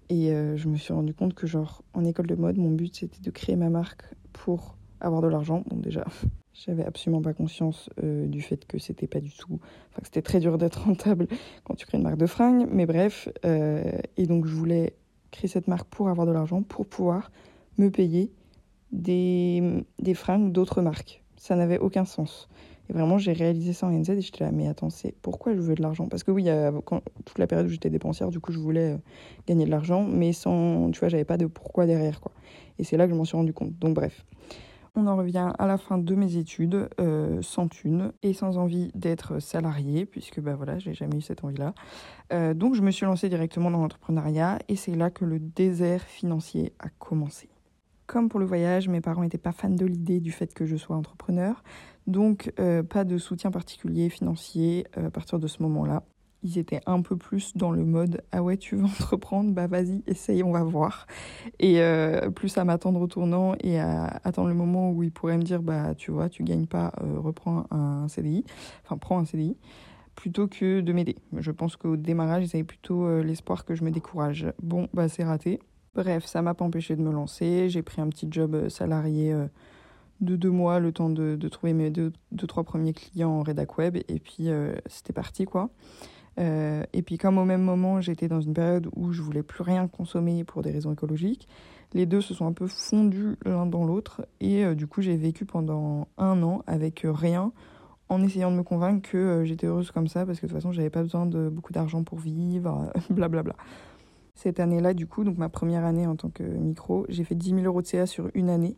Et 0.08 0.32
euh, 0.32 0.56
je 0.56 0.68
me 0.68 0.76
suis 0.76 0.92
rendu 0.92 1.14
compte 1.14 1.34
que, 1.34 1.46
genre, 1.46 1.82
en 1.92 2.04
école 2.04 2.26
de 2.26 2.34
mode, 2.34 2.56
mon 2.56 2.70
but 2.70 2.94
c'était 2.96 3.20
de 3.20 3.30
créer 3.30 3.56
ma 3.56 3.68
marque 3.68 4.02
pour 4.32 4.76
avoir 5.00 5.22
de 5.22 5.28
l'argent. 5.28 5.62
Bon, 5.68 5.76
déjà, 5.76 6.04
j'avais 6.66 6.84
absolument 6.84 7.22
pas 7.22 7.32
conscience 7.32 7.88
euh, 8.02 8.26
du 8.26 8.42
fait 8.42 8.66
que 8.66 8.78
c'était 8.78 9.06
pas 9.06 9.20
du 9.20 9.30
tout. 9.30 9.60
Enfin, 9.90 10.00
que 10.00 10.06
c'était 10.06 10.22
très 10.22 10.40
dur 10.40 10.58
d'être 10.58 10.82
rentable 10.84 11.28
quand 11.64 11.74
tu 11.74 11.86
crées 11.86 11.98
une 11.98 12.04
marque 12.04 12.18
de 12.18 12.26
fringues. 12.26 12.66
Mais 12.70 12.86
bref, 12.86 13.28
euh, 13.44 13.82
et 14.16 14.26
donc 14.26 14.46
je 14.46 14.54
voulais 14.54 14.94
créer 15.30 15.48
cette 15.48 15.68
marque 15.68 15.88
pour 15.88 16.08
avoir 16.08 16.26
de 16.26 16.32
l'argent, 16.32 16.62
pour 16.62 16.86
pouvoir 16.86 17.30
me 17.76 17.90
payer 17.90 18.32
des, 18.92 19.84
des 20.00 20.14
fringues 20.14 20.52
d'autres 20.52 20.82
marques. 20.82 21.22
Ça 21.36 21.54
n'avait 21.54 21.78
aucun 21.78 22.04
sens. 22.04 22.48
Et 22.90 22.92
vraiment, 22.92 23.18
j'ai 23.18 23.32
réalisé 23.32 23.72
ça 23.72 23.86
en 23.86 23.90
NZ 23.90 24.10
et 24.10 24.20
j'étais 24.22 24.44
là, 24.44 24.50
mais 24.50 24.66
attends, 24.66 24.88
c'est 24.88 25.14
pourquoi 25.20 25.54
je 25.54 25.60
veux 25.60 25.74
de 25.74 25.82
l'argent? 25.82 26.08
Parce 26.08 26.24
que 26.24 26.30
oui, 26.30 26.48
quand, 26.86 27.02
toute 27.26 27.38
la 27.38 27.46
période 27.46 27.66
où 27.66 27.70
j'étais 27.70 27.90
dépensière, 27.90 28.30
du 28.30 28.40
coup, 28.40 28.50
je 28.50 28.58
voulais 28.58 28.94
euh, 28.94 28.98
gagner 29.46 29.66
de 29.66 29.70
l'argent, 29.70 30.04
mais 30.04 30.32
sans, 30.32 30.90
tu 30.90 30.98
vois, 30.98 31.08
j'avais 31.08 31.26
pas 31.26 31.36
de 31.36 31.46
pourquoi 31.46 31.84
derrière, 31.84 32.20
quoi. 32.20 32.32
Et 32.78 32.84
c'est 32.84 32.96
là 32.96 33.04
que 33.04 33.12
je 33.12 33.16
m'en 33.16 33.26
suis 33.26 33.36
rendu 33.36 33.52
compte. 33.52 33.78
Donc, 33.78 33.94
bref. 33.94 34.24
On 35.00 35.06
en 35.06 35.14
revient 35.14 35.52
à 35.60 35.66
la 35.68 35.78
fin 35.78 35.96
de 35.96 36.14
mes 36.16 36.38
études, 36.38 36.88
euh, 36.98 37.40
sans 37.40 37.68
thune 37.68 38.12
et 38.24 38.32
sans 38.32 38.58
envie 38.58 38.90
d'être 38.96 39.38
salarié, 39.38 40.06
puisque 40.06 40.40
bah 40.40 40.56
voilà, 40.56 40.80
j'ai 40.80 40.92
jamais 40.92 41.18
eu 41.18 41.20
cette 41.20 41.44
envie-là. 41.44 41.72
Euh, 42.32 42.52
donc 42.52 42.74
je 42.74 42.82
me 42.82 42.90
suis 42.90 43.06
lancée 43.06 43.28
directement 43.28 43.70
dans 43.70 43.80
l'entrepreneuriat 43.80 44.58
et 44.66 44.74
c'est 44.74 44.96
là 44.96 45.10
que 45.10 45.24
le 45.24 45.38
désert 45.38 46.02
financier 46.02 46.72
a 46.80 46.88
commencé. 46.88 47.48
Comme 48.08 48.28
pour 48.28 48.40
le 48.40 48.46
voyage, 48.46 48.88
mes 48.88 49.00
parents 49.00 49.22
n'étaient 49.22 49.38
pas 49.38 49.52
fans 49.52 49.70
de 49.70 49.86
l'idée 49.86 50.18
du 50.18 50.32
fait 50.32 50.52
que 50.52 50.66
je 50.66 50.74
sois 50.74 50.96
entrepreneur. 50.96 51.62
Donc, 52.08 52.52
euh, 52.58 52.82
pas 52.82 53.04
de 53.04 53.18
soutien 53.18 53.52
particulier 53.52 54.08
financier 54.08 54.84
à 54.96 55.10
partir 55.10 55.38
de 55.38 55.46
ce 55.46 55.62
moment-là. 55.62 56.02
Ils 56.42 56.58
étaient 56.58 56.80
un 56.86 57.02
peu 57.02 57.16
plus 57.16 57.56
dans 57.56 57.70
le 57.70 57.84
mode 57.84 58.22
Ah 58.32 58.42
ouais, 58.42 58.56
tu 58.56 58.76
veux 58.76 58.84
entreprendre? 58.84 59.52
Bah 59.52 59.66
vas-y, 59.66 60.02
essaye, 60.06 60.42
on 60.42 60.52
va 60.52 60.62
voir. 60.62 61.06
Et 61.58 61.80
euh, 61.80 62.30
plus 62.30 62.56
à 62.58 62.64
m'attendre 62.64 63.00
au 63.00 63.06
tournant 63.06 63.54
et 63.60 63.78
à 63.78 64.20
attendre 64.24 64.48
le 64.48 64.54
moment 64.54 64.90
où 64.90 65.02
ils 65.02 65.10
pourraient 65.10 65.38
me 65.38 65.42
dire 65.42 65.62
Bah 65.62 65.94
tu 65.94 66.10
vois, 66.10 66.28
tu 66.28 66.44
gagnes 66.44 66.66
pas, 66.66 66.92
reprends 67.16 67.64
un 67.70 68.08
CDI, 68.08 68.44
enfin 68.84 68.96
prends 68.98 69.18
un 69.18 69.24
CDI, 69.24 69.56
plutôt 70.14 70.46
que 70.46 70.80
de 70.80 70.92
m'aider. 70.92 71.16
Je 71.36 71.50
pense 71.50 71.76
qu'au 71.76 71.96
démarrage, 71.96 72.44
ils 72.44 72.56
avaient 72.56 72.64
plutôt 72.64 73.22
l'espoir 73.22 73.64
que 73.64 73.74
je 73.74 73.84
me 73.84 73.90
décourage. 73.90 74.46
Bon, 74.62 74.88
bah 74.94 75.08
c'est 75.08 75.24
raté. 75.24 75.60
Bref, 75.94 76.24
ça 76.26 76.42
m'a 76.42 76.54
pas 76.54 76.64
empêché 76.64 76.94
de 76.94 77.02
me 77.02 77.10
lancer. 77.10 77.68
J'ai 77.68 77.82
pris 77.82 78.00
un 78.00 78.08
petit 78.08 78.28
job 78.30 78.68
salarié 78.68 79.34
de 80.20 80.36
deux 80.36 80.50
mois, 80.50 80.80
le 80.80 80.92
temps 80.92 81.10
de, 81.10 81.48
trouver 81.48 81.72
mes 81.72 81.90
deux, 81.90 82.12
trois 82.46 82.64
premiers 82.64 82.92
clients 82.92 83.30
en 83.30 83.42
rédac 83.42 83.78
web, 83.78 83.96
et 83.96 84.18
puis 84.18 84.48
euh, 84.48 84.74
c'était 84.86 85.12
parti 85.12 85.44
quoi. 85.44 85.70
Euh, 86.38 86.84
et 86.92 87.02
puis 87.02 87.18
comme 87.18 87.38
au 87.38 87.44
même 87.44 87.62
moment 87.62 88.00
j'étais 88.00 88.28
dans 88.28 88.40
une 88.40 88.54
période 88.54 88.88
où 88.94 89.12
je 89.12 89.22
voulais 89.22 89.42
plus 89.42 89.62
rien 89.62 89.88
consommer 89.88 90.44
pour 90.44 90.62
des 90.62 90.70
raisons 90.70 90.92
écologiques, 90.92 91.48
les 91.94 92.06
deux 92.06 92.20
se 92.20 92.32
sont 92.34 92.46
un 92.46 92.52
peu 92.52 92.66
fondus 92.66 93.36
l'un 93.44 93.66
dans 93.66 93.84
l'autre, 93.84 94.26
et 94.40 94.64
euh, 94.64 94.74
du 94.74 94.86
coup 94.86 95.00
j'ai 95.02 95.16
vécu 95.16 95.44
pendant 95.44 96.06
un 96.16 96.42
an 96.42 96.62
avec 96.66 97.02
rien, 97.04 97.52
en 98.08 98.22
essayant 98.22 98.50
de 98.50 98.56
me 98.56 98.62
convaincre 98.62 99.10
que 99.10 99.42
j'étais 99.44 99.66
heureuse 99.66 99.90
comme 99.90 100.06
ça, 100.06 100.24
parce 100.24 100.38
que 100.38 100.46
de 100.46 100.52
toute 100.52 100.58
façon 100.58 100.72
j'avais 100.72 100.90
pas 100.90 101.02
besoin 101.02 101.26
de 101.26 101.48
beaucoup 101.48 101.72
d'argent 101.72 102.04
pour 102.04 102.18
vivre, 102.18 102.92
blablabla. 103.10 103.54
Cette 104.34 104.60
année-là, 104.60 104.94
du 104.94 105.08
coup, 105.08 105.24
donc 105.24 105.36
ma 105.36 105.48
première 105.48 105.84
année 105.84 106.06
en 106.06 106.14
tant 106.14 106.28
que 106.28 106.44
micro, 106.44 107.04
j'ai 107.08 107.24
fait 107.24 107.34
10 107.34 107.56
000 107.56 107.62
euros 107.62 107.82
de 107.82 107.86
CA 107.88 108.06
sur 108.06 108.30
une 108.34 108.50
année. 108.50 108.76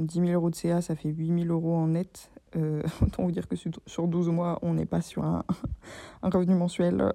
Donc 0.00 0.08
10 0.08 0.20
000 0.20 0.30
euros 0.30 0.48
de 0.48 0.54
CA, 0.54 0.80
ça 0.80 0.96
fait 0.96 1.10
8 1.10 1.44
000 1.44 1.52
euros 1.54 1.74
en 1.76 1.88
net. 1.88 2.30
Euh, 2.56 2.82
autant 3.02 3.24
vous 3.24 3.32
dire 3.32 3.46
que 3.46 3.54
sur 3.54 4.08
12 4.08 4.30
mois, 4.30 4.58
on 4.62 4.72
n'est 4.72 4.86
pas 4.86 5.02
sur 5.02 5.22
un, 5.24 5.44
revenu 6.22 6.54
mensuel 6.54 7.02
euh, 7.02 7.10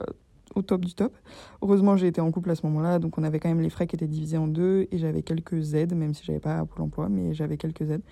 au 0.54 0.62
top 0.62 0.86
du 0.86 0.94
top. 0.94 1.18
Heureusement, 1.64 1.98
j'ai 1.98 2.06
été 2.06 2.22
en 2.22 2.32
couple 2.32 2.52
à 2.52 2.56
ce 2.56 2.64
moment-là, 2.68 3.00
donc 3.00 3.18
on 3.18 3.24
avait 3.24 3.40
quand 3.40 3.50
même 3.50 3.62
les 3.62 3.72
frais 3.72 3.88
qui 3.88 3.96
étaient 3.96 4.06
divisés 4.06 4.38
en 4.38 4.48
deux 4.48 4.88
et 4.92 5.00
j'avais 5.00 5.24
quelques 5.24 5.74
aides, 5.74 5.96
même 5.96 6.14
si 6.14 6.24
j'avais 6.24 6.40
pas 6.40 6.64
Pôle 6.64 6.84
emploi, 6.84 7.10
mais 7.10 7.34
j'avais 7.34 7.58
quelques 7.58 7.90
aides. 7.90 8.04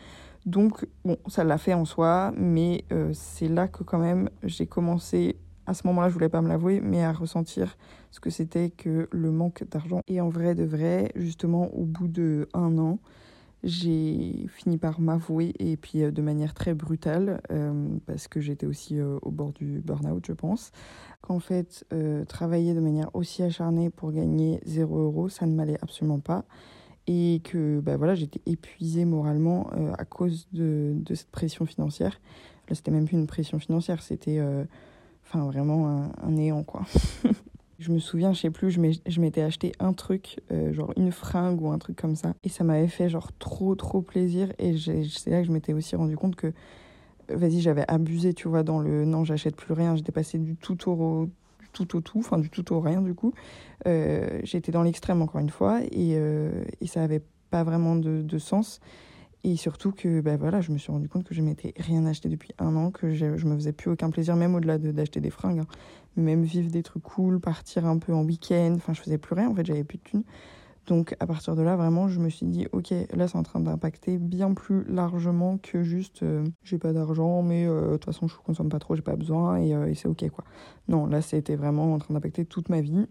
Donc, 0.48 0.88
bon, 1.06 1.18
ça 1.28 1.44
l'a 1.44 1.60
fait 1.60 1.76
en 1.76 1.86
soi, 1.86 2.34
mais 2.36 2.84
euh, 2.92 3.12
c'est 3.14 3.50
là 3.50 3.68
que 3.68 3.84
quand 3.84 4.00
même 4.00 4.32
j'ai 4.42 4.66
commencé, 4.66 5.38
à 5.68 5.76
ce 5.76 5.86
moment-là, 5.86 6.10
je 6.10 6.16
voulais 6.16 6.30
pas 6.30 6.42
me 6.42 6.50
l'avouer, 6.50 6.82
mais 6.82 7.04
à 7.04 7.14
ressentir 7.14 7.78
ce 8.10 8.20
que 8.20 8.32
c'était 8.32 8.72
que 8.72 9.08
le 9.12 9.30
manque 9.30 9.66
d'argent. 9.70 10.02
Et 10.08 10.20
en 10.20 10.30
vrai 10.30 10.56
de 10.56 10.64
vrai, 10.64 11.12
justement, 11.16 11.72
au 11.76 11.86
bout 11.86 12.08
de 12.08 12.50
un 12.56 12.80
an, 12.80 12.98
j'ai 13.64 14.46
fini 14.50 14.78
par 14.78 15.00
m'avouer 15.00 15.54
et 15.58 15.78
puis 15.78 16.04
euh, 16.04 16.12
de 16.12 16.22
manière 16.22 16.54
très 16.54 16.74
brutale 16.74 17.42
euh, 17.52 17.88
parce 18.06 18.28
que 18.28 18.42
j'étais 18.42 18.66
aussi 18.66 19.00
euh, 19.00 19.20
au 19.22 19.32
bord 19.32 19.54
du 19.54 19.80
burn-out 19.80 20.26
je 20.28 20.34
pense 20.34 20.72
qu'en 21.22 21.40
fait 21.40 21.86
travailler 22.28 22.74
de 22.74 22.82
manière 22.82 23.10
aussi 23.14 23.44
acharnée 23.44 23.90
pour 23.90 24.12
gagner 24.12 24.60
0 24.66 25.00
euros 25.00 25.30
ça 25.30 25.46
ne 25.46 25.56
m'allait 25.56 25.78
absolument 25.82 26.20
pas 26.20 26.44
et 27.08 27.42
que 27.46 27.80
bah 27.80 27.96
voilà 27.96 28.14
j'étais 28.14 28.42
épuisée 28.46 29.06
moralement 29.06 29.70
à 29.98 30.04
cause 30.04 30.50
de, 30.52 31.02
cette 31.14 31.32
pression 31.32 31.66
financière. 31.66 32.20
Là 32.68 32.76
c'était 32.76 32.92
même 32.92 33.06
plus 33.06 33.16
une 33.16 33.28
pression 33.28 33.58
financière 33.58 34.02
c'était 34.02 34.42
enfin 35.26 35.46
vraiment 35.46 35.88
un, 35.88 36.12
un 36.22 36.32
néant 36.32 36.64
quoi 36.64 36.82
Je 37.80 37.92
me 37.92 38.00
souviens, 38.00 38.34
je 38.34 38.40
sais 38.40 38.50
plus, 38.50 38.72
je 38.72 39.20
m'étais 39.22 39.42
acheté 39.42 39.72
un 39.80 39.94
truc, 39.94 40.40
euh, 40.52 40.74
genre 40.74 40.94
une 40.96 41.12
fringue 41.12 41.62
ou 41.62 41.70
un 41.72 41.80
truc 41.80 41.96
comme 41.96 42.16
ça. 42.16 42.34
Et 42.44 42.50
ça 42.50 42.64
m'avait 42.64 42.88
fait 42.88 43.10
genre 43.10 43.32
trop, 43.40 43.76
trop 43.76 44.02
plaisir. 44.02 44.54
Et 44.60 44.78
c'est 44.78 45.32
là 45.32 45.42
que 45.42 45.48
je 45.48 45.52
m'étais 45.52 45.74
aussi 45.74 45.96
rendu 45.96 46.16
compte 46.16 46.36
que, 46.36 46.54
vas-y, 47.30 47.62
j'avais 47.62 47.86
abusé, 47.88 48.34
tu 48.34 48.48
vois, 48.48 48.64
dans 48.64 48.80
le 48.80 49.06
non, 49.06 49.24
j'achète 49.26 49.56
plus 49.56 49.74
rien. 49.74 49.96
J'étais 49.96 50.12
passé 50.12 50.38
du 50.38 50.56
tout 50.56 50.90
au, 50.90 51.30
tout 51.74 51.98
au 51.98 52.02
tout, 52.02 52.20
enfin 52.20 52.38
du 52.38 52.50
tout 52.50 52.72
au 52.74 52.80
rien 52.80 53.02
du 53.02 53.14
coup. 53.14 53.34
Euh, 53.88 54.40
J'étais 54.44 54.72
dans 54.72 54.84
l'extrême 54.84 55.22
encore 55.22 55.42
une 55.42 55.50
fois 55.50 55.82
et, 55.92 56.14
euh, 56.16 56.64
et 56.80 56.88
ça 56.88 57.04
avait 57.04 57.24
pas 57.50 57.64
vraiment 57.64 57.96
de, 57.96 58.22
de, 58.22 58.38
sens. 58.38 58.80
Et 59.46 59.58
surtout 59.58 59.92
que 59.92 60.22
bah 60.22 60.38
voilà, 60.38 60.62
je 60.62 60.72
me 60.72 60.78
suis 60.78 60.92
rendu 60.92 61.10
compte 61.10 61.26
que 61.26 61.36
je 61.36 61.42
m'étais 61.42 61.74
rien 61.78 62.06
acheté 62.06 62.30
depuis 62.30 62.52
un 62.60 62.76
an, 62.78 62.92
que 62.92 63.14
je, 63.14 63.38
je 63.38 63.46
me 63.46 63.56
faisais 63.56 63.74
plus 63.74 63.92
aucun 63.92 64.10
plaisir, 64.10 64.38
même 64.38 64.56
au-delà 64.56 64.78
d'acheter 64.78 65.20
des 65.20 65.30
fringues. 65.30 65.60
Hein 65.60 65.68
même 66.16 66.44
vivre 66.44 66.70
des 66.70 66.84
trucs 66.84 67.04
cool, 67.04 67.40
partir 67.40 67.86
un 67.86 67.98
peu 67.98 68.14
en 68.14 68.24
week-end. 68.24 68.74
Enfin, 68.76 68.94
je 68.94 69.02
faisais 69.02 69.18
plus 69.18 69.36
rien, 69.36 69.50
en 69.50 69.56
fait, 69.56 69.66
j'avais 69.66 69.84
plus 69.84 69.98
de 69.98 70.04
thunes. 70.04 70.24
Donc, 70.86 71.16
à 71.20 71.28
partir 71.28 71.56
de 71.56 71.62
là, 71.62 71.78
vraiment, 71.78 72.10
je 72.10 72.20
me 72.20 72.30
suis 72.30 72.46
dit, 72.46 72.68
ok, 72.74 72.94
là, 73.14 73.28
c'est 73.28 73.38
en 73.38 73.44
train 73.44 73.62
d'impacter 73.62 74.18
bien 74.18 74.54
plus 74.54 74.84
largement 74.84 75.58
que 75.58 75.82
juste, 75.82 76.24
euh, 76.24 76.44
j'ai 76.64 76.78
pas 76.78 76.92
d'argent, 76.92 77.42
mais 77.42 77.66
euh, 77.66 77.92
de 77.92 77.92
toute 77.94 78.06
façon, 78.06 78.28
je 78.28 78.36
consomme 78.36 78.70
pas 78.70 78.80
trop, 78.80 78.96
j'ai 78.96 79.02
pas 79.02 79.16
besoin, 79.16 79.58
et, 79.58 79.74
euh, 79.74 79.88
et 79.88 79.96
c'est 79.96 80.10
ok, 80.10 80.30
quoi. 80.30 80.44
Non, 80.90 81.06
là, 81.06 81.22
c'était 81.22 81.56
vraiment 81.56 81.94
en 81.94 82.00
train 82.00 82.14
d'impacter 82.14 82.44
toute 82.46 82.68
ma 82.68 82.82
vie. 82.82 83.08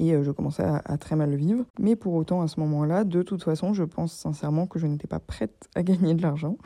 Et 0.00 0.22
je 0.22 0.30
commençais 0.30 0.64
à, 0.64 0.98
très 0.98 1.16
mal 1.16 1.34
vivre. 1.34 1.64
Mais 1.78 1.96
pour 1.96 2.14
autant, 2.14 2.40
à 2.42 2.48
ce 2.48 2.58
moment-là, 2.60 3.04
de 3.04 3.22
toute 3.22 3.42
façon, 3.42 3.74
je 3.74 3.84
pense 3.84 4.12
sincèrement 4.12 4.66
que 4.66 4.78
je 4.78 4.86
n'étais 4.86 5.06
pas 5.06 5.20
prête 5.20 5.68
à 5.74 5.82
gagner 5.82 6.14
de 6.14 6.22
l'argent. 6.22 6.56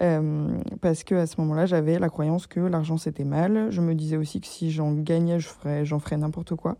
Euh, 0.00 0.60
parce 0.80 1.02
que 1.02 1.16
à 1.16 1.26
ce 1.26 1.40
moment-là, 1.40 1.66
j'avais 1.66 1.98
la 1.98 2.08
croyance 2.08 2.46
que 2.46 2.60
l'argent 2.60 2.96
c'était 2.96 3.24
mal. 3.24 3.70
Je 3.70 3.80
me 3.80 3.94
disais 3.94 4.16
aussi 4.16 4.40
que 4.40 4.46
si 4.46 4.70
j'en 4.70 4.92
gagnais, 4.92 5.40
je 5.40 5.48
ferais, 5.48 5.84
j'en 5.84 5.98
ferais 5.98 6.16
n'importe 6.16 6.54
quoi, 6.54 6.76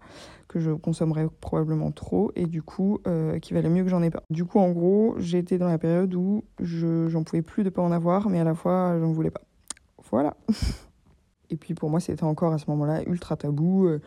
que 0.47 0.61
je 0.61 0.71
consommerais 0.71 1.27
probablement 1.41 1.91
trop, 1.91 2.31
et 2.37 2.47
du 2.47 2.63
coup, 2.63 3.01
euh, 3.07 3.39
qu'il 3.41 3.55
valait 3.57 3.69
mieux 3.69 3.83
que 3.83 3.91
j'en 3.91 4.03
ai 4.03 4.11
pas. 4.11 4.23
Du 4.31 4.45
coup, 4.45 4.61
en 4.61 4.71
gros, 4.71 5.17
j'étais 5.19 5.59
dans 5.59 5.67
la 5.67 5.79
période 5.79 6.15
où 6.15 6.45
je, 6.61 7.09
j'en 7.09 7.25
pouvais 7.25 7.43
plus 7.43 7.65
de 7.65 7.71
pas 7.71 7.83
en 7.83 7.91
avoir, 7.91 8.29
mais 8.29 8.39
à 8.39 8.45
la 8.45 8.55
fois, 8.55 8.97
j'en 9.01 9.11
voulais 9.11 9.31
pas. 9.31 9.43
Voilà. 10.11 10.37
et 11.51 11.57
puis 11.57 11.75
pour 11.75 11.91
moi, 11.91 11.99
c'était 11.99 12.25
encore 12.25 12.53
à 12.53 12.59
ce 12.59 12.71
moment-là 12.71 13.03
ultra 13.03 13.37
tabou. 13.37 13.87
Euh, 13.87 14.01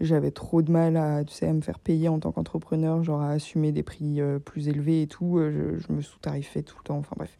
j'avais 0.00 0.30
trop 0.30 0.62
de 0.62 0.70
mal 0.70 0.96
à, 0.96 1.24
tu 1.24 1.32
sais, 1.32 1.46
à 1.46 1.52
me 1.52 1.60
faire 1.60 1.78
payer 1.78 2.08
en 2.08 2.18
tant 2.18 2.32
qu'entrepreneur, 2.32 3.02
genre 3.02 3.20
à 3.20 3.30
assumer 3.30 3.72
des 3.72 3.82
prix 3.82 4.20
plus 4.44 4.68
élevés 4.68 5.02
et 5.02 5.06
tout. 5.06 5.38
Je, 5.38 5.78
je 5.78 5.92
me 5.92 6.00
sous-tarifais 6.00 6.62
tout 6.62 6.76
le 6.78 6.84
temps. 6.84 6.98
Enfin 6.98 7.14
bref. 7.16 7.36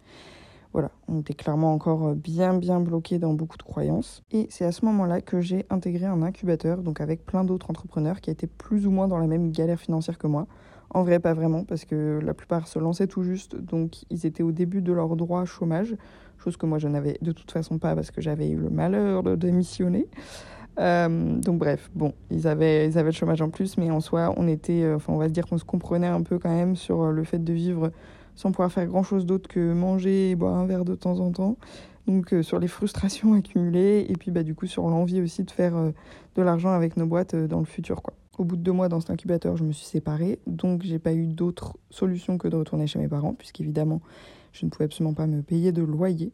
Voilà, 0.74 0.90
on 1.08 1.20
était 1.20 1.34
clairement 1.34 1.72
encore 1.72 2.08
euh, 2.08 2.14
bien 2.14 2.54
bien 2.54 2.78
bloqué 2.80 3.18
dans 3.18 3.32
beaucoup 3.32 3.56
de 3.56 3.62
croyances. 3.62 4.22
Et 4.30 4.46
c'est 4.50 4.66
à 4.66 4.72
ce 4.72 4.84
moment-là 4.84 5.22
que 5.22 5.40
j'ai 5.40 5.64
intégré 5.70 6.04
un 6.04 6.22
incubateur, 6.22 6.82
donc 6.82 7.00
avec 7.00 7.24
plein 7.24 7.42
d'autres 7.42 7.70
entrepreneurs 7.70 8.20
qui 8.20 8.30
étaient 8.30 8.46
plus 8.46 8.86
ou 8.86 8.90
moins 8.90 9.08
dans 9.08 9.18
la 9.18 9.26
même 9.26 9.50
galère 9.50 9.80
financière 9.80 10.18
que 10.18 10.26
moi. 10.26 10.46
En 10.90 11.02
vrai, 11.02 11.20
pas 11.20 11.34
vraiment, 11.34 11.64
parce 11.64 11.84
que 11.84 12.20
la 12.22 12.34
plupart 12.34 12.68
se 12.68 12.78
lançaient 12.78 13.06
tout 13.06 13.22
juste, 13.22 13.56
donc 13.56 14.04
ils 14.10 14.26
étaient 14.26 14.42
au 14.42 14.52
début 14.52 14.80
de 14.82 14.92
leur 14.92 15.16
droit 15.16 15.44
chômage, 15.44 15.96
chose 16.38 16.56
que 16.56 16.66
moi 16.66 16.78
je 16.78 16.88
n'avais 16.88 17.18
de 17.20 17.32
toute 17.32 17.50
façon 17.50 17.78
pas 17.78 17.94
parce 17.94 18.10
que 18.10 18.20
j'avais 18.20 18.48
eu 18.48 18.56
le 18.56 18.70
malheur 18.70 19.22
de 19.22 19.36
démissionner. 19.36 20.06
Euh, 20.78 21.40
donc 21.40 21.58
bref, 21.58 21.90
bon, 21.94 22.12
ils 22.30 22.46
avaient, 22.46 22.88
ils 22.88 22.98
avaient 22.98 23.10
le 23.10 23.14
chômage 23.14 23.42
en 23.42 23.50
plus, 23.50 23.76
mais 23.78 23.90
en 23.90 24.00
soi, 24.00 24.32
on 24.36 24.46
était, 24.46 24.82
euh, 24.82 24.96
enfin 24.96 25.12
on 25.12 25.18
va 25.18 25.28
se 25.28 25.32
dire 25.32 25.46
qu'on 25.46 25.58
se 25.58 25.64
comprenait 25.64 26.06
un 26.06 26.22
peu 26.22 26.38
quand 26.38 26.54
même 26.54 26.76
sur 26.76 27.10
le 27.10 27.24
fait 27.24 27.42
de 27.42 27.52
vivre 27.52 27.90
sans 28.38 28.52
pouvoir 28.52 28.70
faire 28.70 28.86
grand 28.86 29.02
chose 29.02 29.26
d'autre 29.26 29.48
que 29.48 29.72
manger 29.72 30.30
et 30.30 30.36
boire 30.36 30.54
un 30.54 30.64
verre 30.64 30.84
de 30.84 30.94
temps 30.94 31.18
en 31.18 31.32
temps. 31.32 31.56
Donc 32.06 32.32
euh, 32.32 32.42
sur 32.42 32.58
les 32.58 32.68
frustrations 32.68 33.34
accumulées 33.34 34.06
et 34.08 34.14
puis 34.14 34.30
bah, 34.30 34.44
du 34.44 34.54
coup 34.54 34.66
sur 34.66 34.88
l'envie 34.88 35.20
aussi 35.20 35.42
de 35.42 35.50
faire 35.50 35.76
euh, 35.76 35.90
de 36.36 36.42
l'argent 36.42 36.70
avec 36.70 36.96
nos 36.96 37.04
boîtes 37.04 37.34
euh, 37.34 37.48
dans 37.48 37.58
le 37.58 37.66
futur. 37.66 38.00
Quoi. 38.00 38.14
Au 38.38 38.44
bout 38.44 38.56
de 38.56 38.62
deux 38.62 38.72
mois 38.72 38.88
dans 38.88 39.00
cet 39.00 39.10
incubateur, 39.10 39.56
je 39.56 39.64
me 39.64 39.72
suis 39.72 39.84
séparée, 39.84 40.38
donc 40.46 40.82
j'ai 40.84 41.00
pas 41.00 41.12
eu 41.12 41.26
d'autre 41.26 41.76
solution 41.90 42.38
que 42.38 42.46
de 42.46 42.54
retourner 42.54 42.86
chez 42.86 43.00
mes 43.00 43.08
parents, 43.08 43.34
puisqu'évidemment 43.34 44.00
je 44.52 44.64
ne 44.64 44.70
pouvais 44.70 44.84
absolument 44.84 45.14
pas 45.14 45.26
me 45.26 45.42
payer 45.42 45.72
de 45.72 45.82
loyer. 45.82 46.32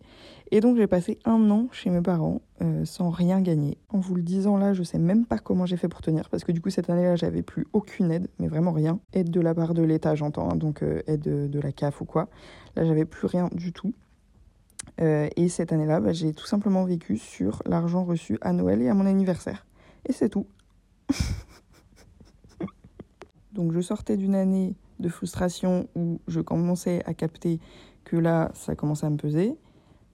Et 0.50 0.60
donc 0.60 0.76
j'ai 0.76 0.86
passé 0.86 1.18
un 1.24 1.50
an 1.50 1.68
chez 1.72 1.90
mes 1.90 2.00
parents 2.00 2.40
euh, 2.62 2.84
sans 2.84 3.10
rien 3.10 3.40
gagner. 3.40 3.78
En 3.88 3.98
vous 3.98 4.14
le 4.14 4.22
disant 4.22 4.56
là, 4.56 4.72
je 4.72 4.82
sais 4.82 4.98
même 4.98 5.26
pas 5.26 5.38
comment 5.38 5.66
j'ai 5.66 5.76
fait 5.76 5.88
pour 5.88 6.02
tenir 6.02 6.28
parce 6.28 6.44
que 6.44 6.52
du 6.52 6.60
coup 6.60 6.70
cette 6.70 6.90
année-là, 6.90 7.16
j'avais 7.16 7.42
plus 7.42 7.66
aucune 7.72 8.10
aide, 8.10 8.28
mais 8.38 8.48
vraiment 8.48 8.72
rien. 8.72 9.00
Aide 9.12 9.30
de 9.30 9.40
la 9.40 9.54
part 9.54 9.74
de 9.74 9.82
l'État, 9.82 10.14
j'entends, 10.14 10.50
hein, 10.50 10.56
donc 10.56 10.82
euh, 10.82 11.02
aide 11.06 11.22
de, 11.22 11.60
la 11.60 11.72
CAF 11.72 12.00
ou 12.00 12.04
quoi. 12.04 12.28
Là, 12.76 12.84
j'avais 12.84 13.04
plus 13.04 13.26
rien 13.26 13.48
du 13.52 13.72
tout. 13.72 13.94
Euh, 15.00 15.28
et 15.36 15.48
cette 15.48 15.72
année-là, 15.72 16.00
bah, 16.00 16.12
j'ai 16.12 16.32
tout 16.32 16.46
simplement 16.46 16.84
vécu 16.84 17.16
sur 17.16 17.62
l'argent 17.66 18.04
reçu 18.04 18.38
à 18.40 18.52
Noël 18.52 18.82
et 18.82 18.88
à 18.88 18.94
mon 18.94 19.06
anniversaire. 19.06 19.66
Et 20.06 20.12
c'est 20.12 20.28
tout. 20.28 20.46
donc 23.52 23.72
je 23.72 23.80
sortais 23.80 24.16
d'une 24.16 24.34
année 24.34 24.76
de 25.00 25.08
frustration 25.08 25.88
où 25.94 26.20
je 26.28 26.40
commençais 26.40 27.02
à 27.06 27.14
capter 27.14 27.60
là, 28.16 28.50
ça 28.54 28.74
commençait 28.74 29.06
à 29.06 29.10
me 29.10 29.16
peser, 29.16 29.56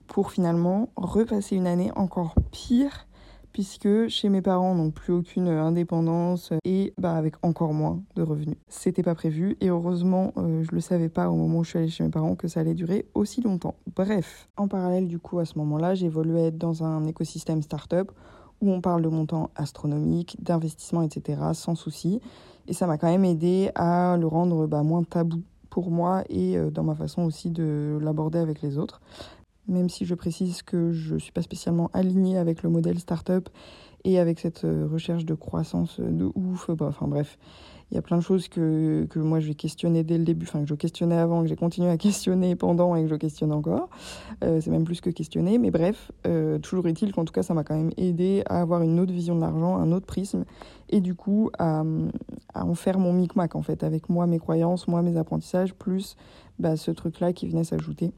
pour 0.07 0.31
finalement 0.31 0.89
repasser 0.95 1.55
une 1.55 1.67
année 1.67 1.91
encore 1.95 2.35
pire, 2.51 3.07
puisque 3.53 4.07
chez 4.07 4.29
mes 4.29 4.41
parents, 4.41 4.75
n'ont 4.75 4.91
plus 4.91 5.13
aucune 5.13 5.47
indépendance 5.47 6.53
et 6.63 6.93
bah, 6.97 7.15
avec 7.15 7.35
encore 7.43 7.73
moins 7.73 8.01
de 8.15 8.21
revenus. 8.21 8.57
C'était 8.67 9.03
pas 9.03 9.15
prévu 9.15 9.57
et 9.61 9.69
heureusement, 9.69 10.33
euh, 10.37 10.63
je 10.63 10.71
le 10.71 10.81
savais 10.81 11.09
pas 11.09 11.29
au 11.29 11.35
moment 11.35 11.59
où 11.59 11.63
je 11.63 11.69
suis 11.69 11.79
allée 11.79 11.89
chez 11.89 12.03
mes 12.03 12.09
parents 12.09 12.35
que 12.35 12.47
ça 12.47 12.61
allait 12.61 12.73
durer 12.73 13.05
aussi 13.13 13.41
longtemps. 13.41 13.75
Bref, 13.95 14.49
en 14.57 14.67
parallèle, 14.67 15.07
du 15.07 15.19
coup, 15.19 15.39
à 15.39 15.45
ce 15.45 15.57
moment-là, 15.59 15.95
j'évoluais 15.95 16.51
dans 16.51 16.83
un 16.83 17.05
écosystème 17.05 17.61
startup 17.61 18.11
où 18.61 18.71
on 18.71 18.81
parle 18.81 19.01
de 19.01 19.09
montants 19.09 19.49
astronomiques, 19.55 20.37
d'investissement, 20.41 21.01
etc., 21.01 21.41
sans 21.53 21.75
souci. 21.75 22.21
Et 22.67 22.73
ça 22.73 22.85
m'a 22.85 22.97
quand 22.97 23.09
même 23.09 23.25
aidé 23.25 23.71
à 23.75 24.17
le 24.19 24.27
rendre 24.27 24.67
bah, 24.67 24.83
moins 24.83 25.03
tabou 25.03 25.41
pour 25.71 25.89
moi 25.89 26.23
et 26.29 26.57
euh, 26.57 26.69
dans 26.69 26.83
ma 26.83 26.93
façon 26.93 27.23
aussi 27.23 27.49
de 27.49 27.97
l'aborder 27.99 28.37
avec 28.37 28.61
les 28.61 28.77
autres. 28.77 29.01
Même 29.67 29.89
si 29.89 30.05
je 30.05 30.13
précise 30.13 30.61
que 30.61 30.91
je 30.91 31.15
ne 31.15 31.19
suis 31.19 31.31
pas 31.31 31.41
spécialement 31.41 31.89
alignée 31.93 32.37
avec 32.37 32.61
le 32.61 32.69
modèle 32.69 32.99
startup 32.99 33.49
et 34.03 34.19
avec 34.19 34.39
cette 34.39 34.65
euh, 34.65 34.87
recherche 34.91 35.25
de 35.25 35.33
croissance 35.33 35.99
de 35.99 36.29
ouf. 36.35 36.69
Bah, 36.71 36.87
enfin 36.89 37.07
bref, 37.07 37.37
il 37.91 37.95
y 37.95 37.97
a 37.97 38.01
plein 38.01 38.17
de 38.17 38.23
choses 38.23 38.47
que, 38.47 39.05
que 39.09 39.19
moi 39.19 39.41
je 39.41 39.47
vais 39.47 39.53
questionner 39.53 40.03
dès 40.03 40.17
le 40.17 40.23
début, 40.23 40.45
enfin 40.47 40.61
que 40.61 40.67
je 40.67 40.75
questionnais 40.75 41.17
avant, 41.17 41.41
que 41.41 41.49
j'ai 41.49 41.57
continué 41.57 41.89
à 41.89 41.97
questionner 41.97 42.55
pendant 42.55 42.95
et 42.95 43.03
que 43.03 43.09
je 43.09 43.15
questionne 43.15 43.51
encore. 43.51 43.89
Euh, 44.43 44.61
c'est 44.61 44.71
même 44.71 44.85
plus 44.85 45.01
que 45.01 45.09
questionner, 45.09 45.57
mais 45.57 45.71
bref, 45.71 46.11
euh, 46.25 46.57
toujours 46.57 46.87
est-il 46.87 47.11
qu'en 47.11 47.25
tout 47.25 47.33
cas 47.33 47.43
ça 47.43 47.53
m'a 47.53 47.65
quand 47.65 47.75
même 47.75 47.91
aidé 47.97 48.43
à 48.45 48.61
avoir 48.61 48.81
une 48.81 48.99
autre 48.99 49.11
vision 49.11 49.35
de 49.35 49.41
l'argent, 49.41 49.75
un 49.75 49.91
autre 49.91 50.05
prisme, 50.05 50.45
et 50.89 51.01
du 51.01 51.15
coup 51.15 51.51
à, 51.59 51.83
à 52.53 52.65
en 52.65 52.75
faire 52.75 52.99
mon 52.99 53.13
micmac 53.13 53.55
en 53.55 53.61
fait, 53.61 53.83
avec 53.83 54.09
moi 54.09 54.27
mes 54.27 54.39
croyances, 54.39 54.87
moi 54.87 55.01
mes 55.01 55.17
apprentissages, 55.17 55.73
plus 55.73 56.15
bah, 56.59 56.77
ce 56.77 56.91
truc-là 56.91 57.33
qui 57.33 57.47
venait 57.47 57.63
s'ajouter. 57.63 58.11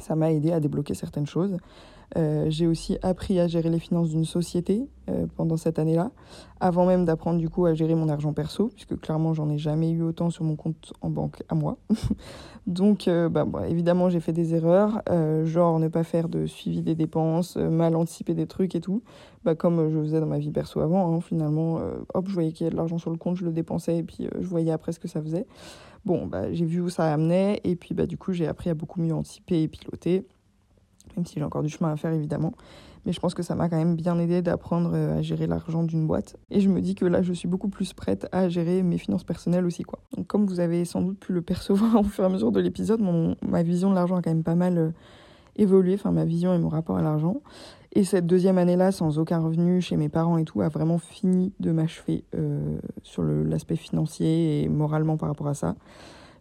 Ça 0.00 0.16
m'a 0.16 0.32
aidé 0.32 0.52
à 0.52 0.60
débloquer 0.60 0.94
certaines 0.94 1.26
choses. 1.26 1.56
Euh, 2.16 2.46
j'ai 2.48 2.66
aussi 2.66 2.96
appris 3.02 3.40
à 3.40 3.48
gérer 3.48 3.70
les 3.70 3.78
finances 3.78 4.10
d'une 4.10 4.24
société 4.24 4.88
euh, 5.10 5.26
pendant 5.36 5.56
cette 5.56 5.78
année-là, 5.78 6.12
avant 6.60 6.86
même 6.86 7.04
d'apprendre 7.04 7.38
du 7.38 7.48
coup 7.48 7.66
à 7.66 7.74
gérer 7.74 7.94
mon 7.94 8.08
argent 8.08 8.32
perso, 8.32 8.68
puisque 8.68 8.98
clairement 9.00 9.34
j'en 9.34 9.50
ai 9.50 9.58
jamais 9.58 9.90
eu 9.90 10.02
autant 10.02 10.30
sur 10.30 10.44
mon 10.44 10.54
compte 10.54 10.92
en 11.00 11.10
banque 11.10 11.42
à 11.48 11.54
moi. 11.54 11.76
Donc 12.66 13.08
euh, 13.08 13.28
bah, 13.28 13.46
évidemment 13.68 14.08
j'ai 14.10 14.20
fait 14.20 14.32
des 14.32 14.54
erreurs, 14.54 15.02
genre 15.44 15.80
ne 15.80 15.88
pas 15.88 16.04
faire 16.04 16.28
de 16.28 16.46
suivi 16.46 16.82
des 16.82 16.94
dépenses, 16.94 17.56
mal 17.56 17.96
anticiper 17.96 18.34
des 18.34 18.46
trucs 18.46 18.74
et 18.74 18.80
tout, 18.80 19.02
bah, 19.44 19.54
comme 19.54 19.90
je 19.90 19.98
faisais 20.00 20.20
dans 20.20 20.26
ma 20.26 20.38
vie 20.38 20.50
perso 20.50 20.80
avant. 20.80 21.14
Hein, 21.14 21.20
finalement, 21.20 21.80
hop, 22.14 22.28
je 22.28 22.32
voyais 22.32 22.52
qu'il 22.52 22.64
y 22.64 22.66
avait 22.66 22.72
de 22.72 22.76
l'argent 22.76 22.98
sur 22.98 23.10
le 23.10 23.16
compte, 23.16 23.36
je 23.36 23.44
le 23.44 23.52
dépensais 23.52 23.98
et 23.98 24.02
puis 24.02 24.28
je 24.38 24.46
voyais 24.46 24.70
après 24.70 24.92
ce 24.92 25.00
que 25.00 25.08
ça 25.08 25.20
faisait. 25.20 25.46
Bon, 26.04 26.26
bah, 26.26 26.52
j'ai 26.52 26.66
vu 26.66 26.80
où 26.80 26.90
ça 26.90 27.12
amenait 27.12 27.60
et 27.64 27.76
puis 27.76 27.94
bah, 27.94 28.06
du 28.06 28.16
coup 28.16 28.32
j'ai 28.32 28.46
appris 28.46 28.70
à 28.70 28.74
beaucoup 28.74 29.00
mieux 29.00 29.14
anticiper 29.14 29.62
et 29.62 29.68
piloter 29.68 30.26
même 31.16 31.26
si 31.26 31.34
j'ai 31.38 31.44
encore 31.44 31.62
du 31.62 31.68
chemin 31.68 31.92
à 31.92 31.96
faire 31.96 32.12
évidemment. 32.12 32.52
Mais 33.06 33.12
je 33.12 33.20
pense 33.20 33.34
que 33.34 33.42
ça 33.42 33.54
m'a 33.54 33.68
quand 33.68 33.76
même 33.76 33.96
bien 33.96 34.18
aidé 34.18 34.40
d'apprendre 34.40 34.92
euh, 34.94 35.18
à 35.18 35.22
gérer 35.22 35.46
l'argent 35.46 35.82
d'une 35.82 36.06
boîte. 36.06 36.36
Et 36.50 36.60
je 36.60 36.70
me 36.70 36.80
dis 36.80 36.94
que 36.94 37.04
là, 37.04 37.20
je 37.22 37.32
suis 37.32 37.48
beaucoup 37.48 37.68
plus 37.68 37.92
prête 37.92 38.26
à 38.32 38.48
gérer 38.48 38.82
mes 38.82 38.96
finances 38.96 39.24
personnelles 39.24 39.66
aussi. 39.66 39.82
Quoi. 39.82 39.98
Donc, 40.16 40.26
comme 40.26 40.46
vous 40.46 40.60
avez 40.60 40.84
sans 40.84 41.02
doute 41.02 41.18
pu 41.18 41.32
le 41.32 41.42
percevoir 41.42 41.96
au 42.00 42.04
fur 42.04 42.24
et 42.24 42.26
à 42.26 42.30
mesure 42.30 42.50
de 42.50 42.60
l'épisode, 42.60 43.02
ma 43.46 43.62
vision 43.62 43.90
de 43.90 43.94
l'argent 43.94 44.16
a 44.16 44.22
quand 44.22 44.30
même 44.30 44.42
pas 44.42 44.54
mal 44.54 44.78
euh, 44.78 44.90
évolué, 45.56 45.94
enfin 45.94 46.12
ma 46.12 46.24
vision 46.24 46.54
et 46.54 46.58
mon 46.58 46.68
rapport 46.68 46.96
à 46.96 47.02
l'argent. 47.02 47.42
Et 47.96 48.02
cette 48.02 48.26
deuxième 48.26 48.58
année-là, 48.58 48.90
sans 48.90 49.18
aucun 49.18 49.38
revenu 49.38 49.80
chez 49.80 49.96
mes 49.96 50.08
parents 50.08 50.36
et 50.38 50.44
tout, 50.44 50.62
a 50.62 50.68
vraiment 50.68 50.98
fini 50.98 51.52
de 51.60 51.70
m'achever 51.70 52.24
euh, 52.34 52.78
sur 53.02 53.22
l'aspect 53.22 53.76
financier 53.76 54.62
et 54.62 54.68
moralement 54.68 55.16
par 55.16 55.28
rapport 55.28 55.46
à 55.46 55.54
ça. 55.54 55.76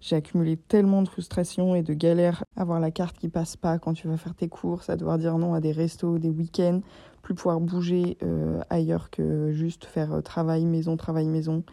J'ai 0.03 0.17
accumulé 0.17 0.57
tellement 0.57 1.01
de 1.01 1.07
frustration 1.07 1.75
et 1.75 1.81
de 1.81 1.93
galères. 1.93 2.43
Avoir 2.57 2.81
la 2.81 2.91
carte 2.91 3.17
qui 3.17 3.29
passe 3.29 3.55
pas 3.55 3.79
quand 3.79 3.93
tu 3.93 4.10
vas 4.10 4.17
faire 4.17 4.36
tes 4.36 4.50
courses, 4.50 4.89
à 4.89 4.98
devoir 4.98 5.17
dire 5.17 5.38
non 5.38 5.53
à 5.53 5.62
des 5.62 5.72
restos, 5.72 6.19
des 6.19 6.27
week-ends, 6.27 6.81
plus 7.22 7.33
pouvoir 7.33 7.62
bouger 7.62 8.17
euh, 8.22 8.60
ailleurs 8.69 9.10
que 9.10 9.53
juste 9.53 9.86
faire 9.86 10.15
euh, 10.15 10.22
travail 10.22 10.65
maison, 10.65 10.98
travail 10.98 11.27
maison, 11.27 11.63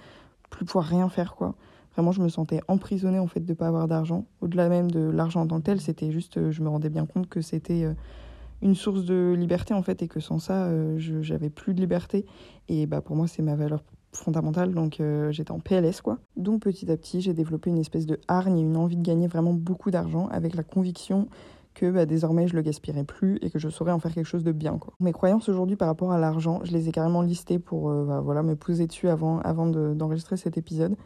plus 0.48 0.64
pouvoir 0.64 0.84
rien 0.84 1.08
faire 1.08 1.34
quoi. 1.34 1.56
Vraiment, 1.94 2.12
je 2.12 2.22
me 2.22 2.28
sentais 2.28 2.60
emprisonnée 2.68 3.18
en 3.18 3.26
fait 3.26 3.44
de 3.44 3.52
pas 3.52 3.66
avoir 3.66 3.88
d'argent. 3.88 4.26
Au-delà 4.40 4.68
même 4.68 4.92
de 4.92 5.00
l'argent 5.00 5.40
en 5.40 5.48
tant 5.48 5.58
que 5.58 5.64
tel, 5.64 5.80
c'était 5.80 6.12
juste, 6.12 6.36
euh, 6.36 6.52
je 6.52 6.62
me 6.62 6.68
rendais 6.68 6.88
bien 6.88 7.06
compte 7.06 7.28
que 7.28 7.40
c'était 7.40 7.84
une 8.62 8.76
source 8.76 9.04
de 9.04 9.34
liberté 9.36 9.74
en 9.74 9.82
fait 9.82 10.02
et 10.02 10.06
que 10.06 10.20
sans 10.20 10.38
ça, 10.38 10.70
j'avais 10.98 11.50
plus 11.50 11.74
de 11.74 11.80
liberté. 11.80 12.26
Et 12.68 12.86
bah 12.86 13.00
pour 13.00 13.16
moi, 13.16 13.26
c'est 13.26 13.42
ma 13.42 13.56
valeur 13.56 13.82
fondamentale, 14.12 14.74
donc 14.74 15.00
euh, 15.00 15.30
j'étais 15.30 15.52
en 15.52 15.60
PLS 15.60 16.00
quoi. 16.02 16.18
Donc 16.36 16.62
petit 16.62 16.90
à 16.90 16.96
petit, 16.96 17.20
j'ai 17.20 17.34
développé 17.34 17.70
une 17.70 17.78
espèce 17.78 18.06
de 18.06 18.18
hargne 18.28 18.58
et 18.58 18.62
une 18.62 18.76
envie 18.76 18.96
de 18.96 19.02
gagner 19.02 19.28
vraiment 19.28 19.52
beaucoup 19.52 19.90
d'argent 19.90 20.28
avec 20.28 20.54
la 20.54 20.62
conviction 20.62 21.28
que 21.74 21.90
bah, 21.90 22.04
désormais 22.04 22.48
je 22.48 22.56
le 22.56 22.62
gaspillerais 22.62 23.04
plus 23.04 23.38
et 23.42 23.50
que 23.50 23.58
je 23.58 23.68
saurais 23.68 23.92
en 23.92 24.00
faire 24.00 24.12
quelque 24.12 24.26
chose 24.26 24.42
de 24.42 24.52
bien 24.52 24.78
quoi. 24.78 24.92
Mes 25.00 25.12
croyances 25.12 25.48
aujourd'hui 25.48 25.76
par 25.76 25.88
rapport 25.88 26.12
à 26.12 26.18
l'argent, 26.18 26.60
je 26.64 26.72
les 26.72 26.88
ai 26.88 26.92
carrément 26.92 27.22
listées 27.22 27.58
pour 27.58 27.90
euh, 27.90 28.04
bah, 28.04 28.20
voilà 28.20 28.42
me 28.42 28.56
poser 28.56 28.86
dessus 28.86 29.08
avant 29.08 29.38
avant 29.40 29.66
d'enregistrer 29.66 30.36
cet 30.36 30.58
épisode. 30.58 30.96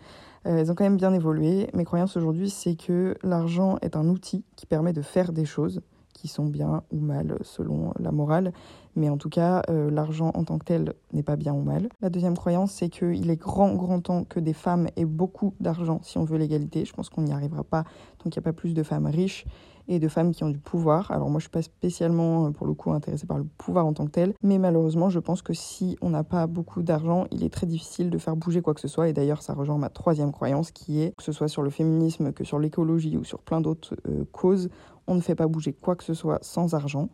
Euh, 0.46 0.58
elles 0.58 0.70
ont 0.70 0.74
quand 0.74 0.84
même 0.84 0.96
bien 0.96 1.12
évolué. 1.12 1.68
Mes 1.74 1.84
croyances 1.84 2.16
aujourd'hui, 2.16 2.50
c'est 2.50 2.76
que 2.76 3.16
l'argent 3.22 3.78
est 3.82 3.96
un 3.96 4.08
outil 4.08 4.44
qui 4.56 4.66
permet 4.66 4.92
de 4.92 5.02
faire 5.02 5.32
des 5.32 5.44
choses 5.44 5.82
qui 6.14 6.28
sont 6.28 6.46
bien 6.46 6.82
ou 6.90 6.98
mal 6.98 7.36
selon 7.42 7.92
la 7.98 8.12
morale, 8.12 8.52
Mais 8.96 9.10
en 9.10 9.18
tout 9.18 9.28
cas, 9.28 9.62
euh, 9.68 9.90
l'argent 9.90 10.30
en 10.34 10.44
tant 10.44 10.58
que 10.58 10.64
tel 10.64 10.94
n'est 11.12 11.24
pas 11.24 11.36
bien 11.36 11.52
ou 11.52 11.62
mal. 11.62 11.88
La 12.00 12.08
deuxième 12.08 12.36
croyance, 12.36 12.72
c'est 12.72 12.88
qu'il 12.88 13.28
est 13.28 13.36
grand, 13.36 13.74
grand 13.74 14.00
temps 14.00 14.24
que 14.24 14.40
des 14.40 14.52
femmes 14.52 14.86
aient 14.96 15.04
beaucoup 15.04 15.54
d'argent 15.60 16.00
si 16.02 16.16
on 16.16 16.24
veut 16.24 16.38
l'égalité. 16.38 16.84
Je 16.84 16.92
pense 16.92 17.10
qu'on 17.10 17.22
n'y 17.22 17.32
arrivera 17.32 17.64
pas 17.64 17.84
tant 18.18 18.30
qu'il 18.30 18.40
n'y 18.40 18.44
a 18.44 18.50
pas 18.50 18.56
plus 18.56 18.72
de 18.72 18.82
femmes 18.82 19.06
riches 19.06 19.44
et 19.88 19.98
de 19.98 20.08
femmes 20.08 20.32
qui 20.32 20.44
ont 20.44 20.48
du 20.48 20.58
pouvoir. 20.58 21.10
Alors 21.10 21.28
moi, 21.28 21.38
je 21.38 21.44
suis 21.44 21.50
pas 21.50 21.62
spécialement, 21.62 22.46
euh, 22.46 22.50
pour 22.50 22.66
le 22.66 22.74
coup, 22.74 22.92
intéressée 22.92 23.26
par 23.26 23.38
le 23.38 23.44
pouvoir 23.58 23.86
en 23.86 23.92
tant 23.92 24.06
que 24.06 24.10
tel, 24.10 24.34
mais 24.42 24.58
malheureusement, 24.58 25.10
je 25.10 25.18
pense 25.18 25.42
que 25.42 25.52
si 25.52 25.96
on 26.00 26.10
n'a 26.10 26.24
pas 26.24 26.46
beaucoup 26.46 26.82
d'argent, 26.82 27.26
il 27.30 27.44
est 27.44 27.52
très 27.52 27.66
difficile 27.66 28.10
de 28.10 28.18
faire 28.18 28.36
bouger 28.36 28.62
quoi 28.62 28.74
que 28.74 28.80
ce 28.80 28.88
soit. 28.88 29.08
Et 29.08 29.12
d'ailleurs, 29.12 29.42
ça 29.42 29.54
rejoint 29.54 29.78
ma 29.78 29.90
troisième 29.90 30.32
croyance 30.32 30.70
qui 30.70 31.02
est, 31.02 31.14
que 31.16 31.22
ce 31.22 31.32
soit 31.32 31.48
sur 31.48 31.62
le 31.62 31.70
féminisme, 31.70 32.32
que 32.32 32.44
sur 32.44 32.58
l'écologie 32.58 33.16
ou 33.16 33.24
sur 33.24 33.40
plein 33.40 33.60
d'autres 33.60 33.96
euh, 34.08 34.24
causes, 34.32 34.70
on 35.06 35.14
ne 35.14 35.20
fait 35.20 35.34
pas 35.34 35.46
bouger 35.46 35.72
quoi 35.72 35.96
que 35.96 36.04
ce 36.04 36.14
soit 36.14 36.38
sans 36.42 36.74
argent. 36.74 37.08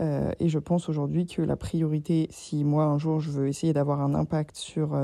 Euh, 0.00 0.30
et 0.40 0.48
je 0.48 0.58
pense 0.58 0.88
aujourd'hui 0.88 1.26
que 1.26 1.42
la 1.42 1.56
priorité, 1.56 2.28
si 2.30 2.64
moi 2.64 2.84
un 2.84 2.98
jour 2.98 3.20
je 3.20 3.30
veux 3.30 3.48
essayer 3.48 3.72
d'avoir 3.72 4.00
un 4.00 4.14
impact 4.14 4.56
sur 4.56 4.96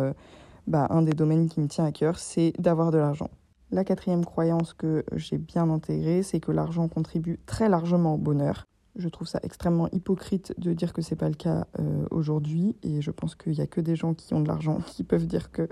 bah, 0.66 0.86
un 0.90 1.02
des 1.02 1.12
domaines 1.12 1.48
qui 1.48 1.60
me 1.60 1.68
tient 1.68 1.84
à 1.84 1.92
cœur, 1.92 2.18
c'est 2.18 2.52
d'avoir 2.58 2.90
de 2.90 2.98
l'argent. 2.98 3.30
La 3.70 3.84
quatrième 3.84 4.24
croyance 4.24 4.74
que 4.74 5.02
j'ai 5.14 5.38
bien 5.38 5.70
intégrée, 5.70 6.22
c'est 6.22 6.40
que 6.40 6.52
l'argent 6.52 6.88
contribue 6.88 7.40
très 7.46 7.70
largement 7.70 8.14
au 8.14 8.18
bonheur. 8.18 8.66
Je 8.96 9.08
trouve 9.08 9.26
ça 9.26 9.40
extrêmement 9.42 9.88
hypocrite 9.92 10.54
de 10.58 10.74
dire 10.74 10.92
que 10.92 11.00
c'est 11.00 11.16
pas 11.16 11.30
le 11.30 11.34
cas 11.34 11.66
euh, 11.80 12.04
aujourd'hui, 12.10 12.76
et 12.82 13.00
je 13.00 13.10
pense 13.10 13.34
qu'il 13.34 13.52
n'y 13.52 13.62
a 13.62 13.66
que 13.66 13.80
des 13.80 13.96
gens 13.96 14.12
qui 14.12 14.34
ont 14.34 14.40
de 14.40 14.48
l'argent 14.48 14.78
qui 14.86 15.04
peuvent 15.04 15.26
dire 15.26 15.50
que 15.50 15.68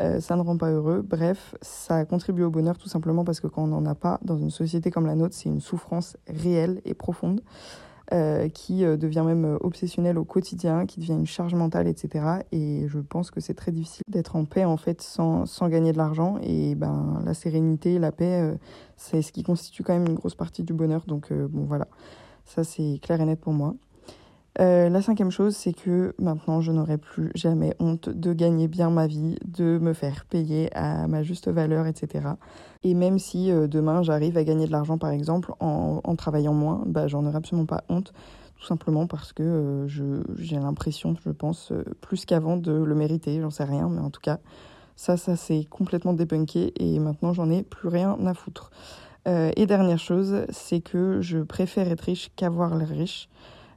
euh, 0.00 0.20
ça 0.20 0.36
ne 0.36 0.42
rend 0.42 0.56
pas 0.56 0.70
heureux. 0.70 1.02
Bref, 1.02 1.54
ça 1.62 2.04
contribue 2.04 2.42
au 2.42 2.50
bonheur 2.50 2.78
tout 2.78 2.88
simplement 2.88 3.24
parce 3.24 3.40
que 3.40 3.46
quand 3.46 3.64
on 3.64 3.68
n'en 3.68 3.86
a 3.86 3.94
pas 3.94 4.18
dans 4.22 4.36
une 4.36 4.50
société 4.50 4.90
comme 4.90 5.06
la 5.06 5.14
nôtre, 5.14 5.34
c'est 5.34 5.48
une 5.48 5.60
souffrance 5.60 6.16
réelle 6.28 6.80
et 6.84 6.94
profonde. 6.94 7.40
Euh, 8.14 8.48
qui 8.48 8.86
euh, 8.86 8.96
devient 8.96 9.22
même 9.26 9.44
euh, 9.44 9.58
obsessionnel 9.60 10.16
au 10.16 10.24
quotidien, 10.24 10.86
qui 10.86 10.98
devient 10.98 11.12
une 11.12 11.26
charge 11.26 11.54
mentale, 11.54 11.86
etc. 11.86 12.24
Et 12.52 12.86
je 12.88 13.00
pense 13.00 13.30
que 13.30 13.38
c'est 13.38 13.52
très 13.52 13.70
difficile 13.70 14.02
d'être 14.08 14.34
en 14.34 14.46
paix 14.46 14.64
en 14.64 14.78
fait 14.78 15.02
sans, 15.02 15.44
sans 15.44 15.68
gagner 15.68 15.92
de 15.92 15.98
l'argent. 15.98 16.38
Et 16.42 16.74
ben 16.74 17.20
la 17.26 17.34
sérénité, 17.34 17.98
la 17.98 18.10
paix, 18.10 18.56
c'est 18.96 19.20
ce 19.20 19.30
qui 19.30 19.42
constitue 19.42 19.82
quand 19.82 19.92
même 19.92 20.06
une 20.06 20.14
grosse 20.14 20.34
partie 20.34 20.62
du 20.62 20.72
bonheur. 20.72 21.04
Donc 21.06 21.30
bon 21.34 21.66
voilà, 21.66 21.86
ça 22.46 22.64
c'est 22.64 22.98
clair 23.02 23.20
et 23.20 23.26
net 23.26 23.40
pour 23.40 23.52
moi. 23.52 23.74
Euh, 24.60 24.88
la 24.88 25.02
cinquième 25.02 25.30
chose, 25.30 25.54
c'est 25.54 25.72
que 25.72 26.14
maintenant, 26.18 26.60
je 26.60 26.72
n'aurai 26.72 26.98
plus 26.98 27.30
jamais 27.36 27.74
honte 27.78 28.08
de 28.08 28.32
gagner 28.32 28.66
bien 28.66 28.90
ma 28.90 29.06
vie, 29.06 29.36
de 29.46 29.78
me 29.78 29.92
faire 29.92 30.24
payer 30.24 30.74
à 30.76 31.06
ma 31.06 31.22
juste 31.22 31.48
valeur, 31.48 31.86
etc. 31.86 32.30
Et 32.82 32.94
même 32.94 33.20
si 33.20 33.52
euh, 33.52 33.68
demain, 33.68 34.02
j'arrive 34.02 34.36
à 34.36 34.42
gagner 34.42 34.66
de 34.66 34.72
l'argent, 34.72 34.98
par 34.98 35.10
exemple, 35.10 35.52
en, 35.60 36.00
travaillant 36.16 36.54
moins, 36.54 36.82
bah, 36.86 37.06
j'en 37.06 37.24
aurai 37.24 37.36
absolument 37.36 37.66
pas 37.66 37.84
honte, 37.88 38.12
tout 38.56 38.66
simplement 38.66 39.06
parce 39.06 39.32
que 39.32 39.44
euh, 39.44 40.22
j'ai 40.36 40.56
l'impression, 40.56 41.14
je 41.24 41.30
pense, 41.30 41.72
plus 42.00 42.24
qu'avant 42.24 42.56
de 42.56 42.72
le 42.72 42.94
mériter, 42.96 43.40
j'en 43.40 43.50
sais 43.50 43.64
rien, 43.64 43.88
mais 43.88 44.00
en 44.00 44.10
tout 44.10 44.20
cas, 44.20 44.40
ça, 44.96 45.16
ça 45.16 45.36
s'est 45.36 45.66
complètement 45.70 46.14
débunké 46.14 46.72
et 46.76 46.98
maintenant, 46.98 47.32
j'en 47.32 47.48
ai 47.48 47.62
plus 47.62 47.88
rien 47.88 48.18
à 48.26 48.34
foutre. 48.34 48.72
et 49.26 49.66
dernière 49.66 50.00
chose, 50.00 50.46
c'est 50.50 50.80
que 50.80 51.20
je 51.20 51.38
préfère 51.38 51.88
être 51.88 52.00
riche 52.00 52.32
qu'avoir 52.34 52.74
l'air 52.74 52.88
riche. 52.88 53.28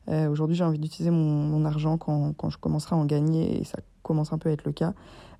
Euh, 0.10 0.30
aujourd'hui, 0.30 0.56
j'ai 0.56 0.64
envie 0.64 0.80
d'utiliser 0.80 1.12
mon, 1.12 1.66
argent 1.66 1.98
quand, 1.98 2.50
je 2.50 2.58
commencerai 2.58 2.96
à 2.96 3.00
en 3.00 3.06
gagner, 3.06 3.60
et 3.60 3.64
ça 3.64 3.80
commence 4.04 4.34
un 4.34 4.38
peu 4.38 4.50
à 4.50 4.52
être 4.52 4.66
le 4.66 4.72
cas, 4.72 4.94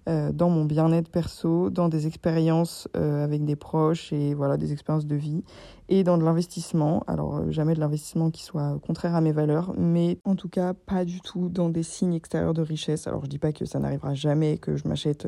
euh, 0.10 0.32
dans 0.32 0.50
mon 0.50 0.66
bien-être 0.66 1.10
perso, 1.10 1.70
dans 1.70 1.90
des 1.90 2.08
expériences 2.08 2.88
euh, 2.96 3.24
avec 3.24 3.46
des 3.46 3.56
proches 3.56 4.12
et 4.12 4.34
voilà 4.34 4.58
des 4.58 4.72
expériences 4.72 5.06
de 5.06 5.16
vie, 5.16 5.44
et 5.90 6.04
dans 6.04 6.18
de 6.18 6.24
l'investissement. 6.24 7.04
Alors 7.08 7.52
jamais 7.52 7.74
de 7.74 7.80
l'investissement 7.80 8.32
qui 8.32 8.44
soit 8.44 8.80
contraire 8.86 9.16
à 9.16 9.22
mes 9.22 9.32
valeurs, 9.32 9.74
mais 9.78 10.20
en 10.26 10.36
tout 10.36 10.50
cas 10.50 10.74
pas 10.74 11.06
du 11.06 11.22
tout 11.22 11.50
dans 11.50 11.70
des 11.70 11.84
signes 11.84 12.14
extérieurs 12.14 12.54
de 12.54 12.62
richesse. 12.62 13.08
Alors 13.08 13.24
je 13.24 13.30
dis 13.30 13.40
pas 13.40 13.52
que 13.52 13.66
ça 13.66 13.80
n'arrivera 13.80 14.14
jamais, 14.14 14.58
que 14.58 14.76
je 14.76 14.88
m'achète 14.88 15.28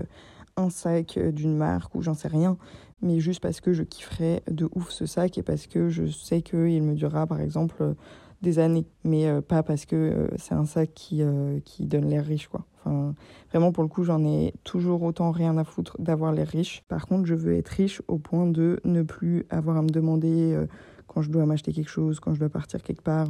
un 0.57 0.69
sac 0.69 1.19
d'une 1.19 1.55
marque 1.55 1.93
ou 1.95 2.01
j'en 2.01 2.13
sais 2.13 2.27
rien, 2.27 2.57
mais 3.01 3.19
juste 3.19 3.41
parce 3.41 3.61
que 3.61 3.73
je 3.73 3.83
kifferais 3.83 4.43
de 4.49 4.69
ouf 4.73 4.89
ce 4.89 5.05
sac 5.05 5.37
et 5.37 5.43
parce 5.43 5.67
que 5.67 5.89
je 5.89 6.05
sais 6.05 6.41
qu'il 6.41 6.81
me 6.81 6.93
durera 6.93 7.27
par 7.27 7.41
exemple 7.41 7.95
des 8.43 8.59
années, 8.59 8.85
mais 9.03 9.25
euh, 9.25 9.41
pas 9.41 9.63
parce 9.63 9.85
que 9.85 9.95
euh, 9.95 10.27
c'est 10.35 10.53
un 10.53 10.65
sac 10.65 10.91
qui, 10.93 11.23
euh, 11.23 11.59
qui 11.65 11.85
donne 11.85 12.05
l'air 12.05 12.25
riche, 12.25 12.47
quoi. 12.47 12.65
Enfin, 12.85 13.15
vraiment, 13.49 13.71
pour 13.71 13.83
le 13.83 13.89
coup, 13.89 14.03
j'en 14.03 14.23
ai 14.25 14.53
toujours 14.65 15.01
autant 15.01 15.31
rien 15.31 15.57
à 15.57 15.63
foutre 15.63 15.95
d'avoir 15.99 16.33
l'air 16.33 16.47
riche. 16.47 16.83
Par 16.89 17.07
contre, 17.07 17.25
je 17.25 17.33
veux 17.33 17.55
être 17.55 17.69
riche 17.69 18.01
au 18.09 18.19
point 18.19 18.45
de 18.45 18.81
ne 18.83 19.01
plus 19.01 19.45
avoir 19.49 19.77
à 19.77 19.81
me 19.81 19.89
demander 19.89 20.61
quand 21.07 21.21
je 21.21 21.31
dois 21.31 21.45
m'acheter 21.45 21.71
quelque 21.71 21.89
chose, 21.89 22.19
quand 22.19 22.33
je 22.33 22.39
dois 22.39 22.49
partir 22.49 22.83
quelque 22.83 23.01
part, 23.01 23.29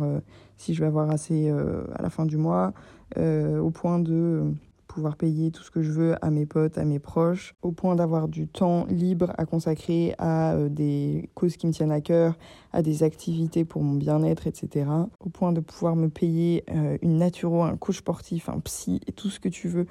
si 0.57 0.73
je 0.73 0.79
vais 0.79 0.87
avoir 0.87 1.11
assez 1.11 1.51
à 1.51 2.01
la 2.01 2.09
fin 2.09 2.25
du 2.25 2.37
mois, 2.37 2.73
au 3.15 3.69
point 3.69 3.99
de 3.99 4.41
pouvoir 4.87 5.15
payer 5.15 5.51
tout 5.51 5.63
ce 5.63 5.71
que 5.71 5.81
je 5.81 5.91
veux 5.91 6.15
à 6.23 6.29
mes 6.29 6.45
potes, 6.45 6.77
à 6.77 6.85
mes 6.85 6.99
proches, 6.99 7.55
au 7.61 7.71
point 7.71 7.95
d'avoir 7.95 8.27
du 8.27 8.47
temps 8.47 8.85
libre 8.87 9.33
à 9.37 9.45
consacrer 9.45 10.13
à 10.17 10.53
euh, 10.53 10.69
des 10.69 11.29
causes 11.35 11.57
qui 11.57 11.67
me 11.67 11.71
tiennent 11.71 11.91
à 11.91 12.01
cœur, 12.01 12.37
à 12.71 12.81
des 12.81 13.03
activités 13.03 13.65
pour 13.65 13.83
mon 13.83 13.95
bien-être, 13.95 14.47
etc. 14.47 14.85
Au 15.19 15.29
point 15.29 15.51
de 15.51 15.59
pouvoir 15.59 15.95
me 15.95 16.09
payer 16.09 16.63
euh, 16.71 16.97
une 17.01 17.17
naturo, 17.17 17.63
un 17.63 17.77
coach 17.77 17.97
sportif, 17.97 18.49
un 18.49 18.59
psy 18.59 19.01
et 19.07 19.11
tout 19.11 19.29
ce 19.29 19.39
que 19.39 19.49
tu 19.49 19.67
veux 19.67 19.87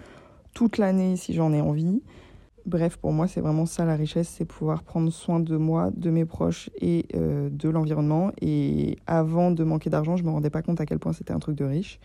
toute 0.55 0.78
l'année 0.78 1.16
si 1.16 1.33
j'en 1.33 1.52
ai 1.52 1.61
envie. 1.61 2.02
Bref, 2.64 2.96
pour 2.96 3.12
moi, 3.12 3.26
c'est 3.26 3.40
vraiment 3.40 3.66
ça 3.66 3.85
la 3.85 3.96
richesse, 3.96 4.28
c'est 4.28 4.44
pouvoir 4.44 4.85
prendre 4.85 5.11
soin 5.12 5.40
de 5.40 5.57
moi, 5.57 5.90
de 5.96 6.11
mes 6.11 6.24
proches 6.24 6.70
et 6.81 7.07
euh, 7.14 7.50
de 7.50 7.68
l'environnement. 7.68 8.31
Et 8.40 8.98
avant 9.09 9.50
de 9.50 9.64
manquer 9.64 9.90
d'argent, 9.90 10.16
je 10.16 10.22
me 10.22 10.31
rendais 10.31 10.50
pas 10.50 10.62
compte 10.62 10.81
à 10.81 10.87
quel 10.87 11.00
point 11.00 11.12
c'était 11.12 11.33
un 11.33 11.40
truc 11.40 11.57
de 11.57 11.64
riche. 11.64 11.98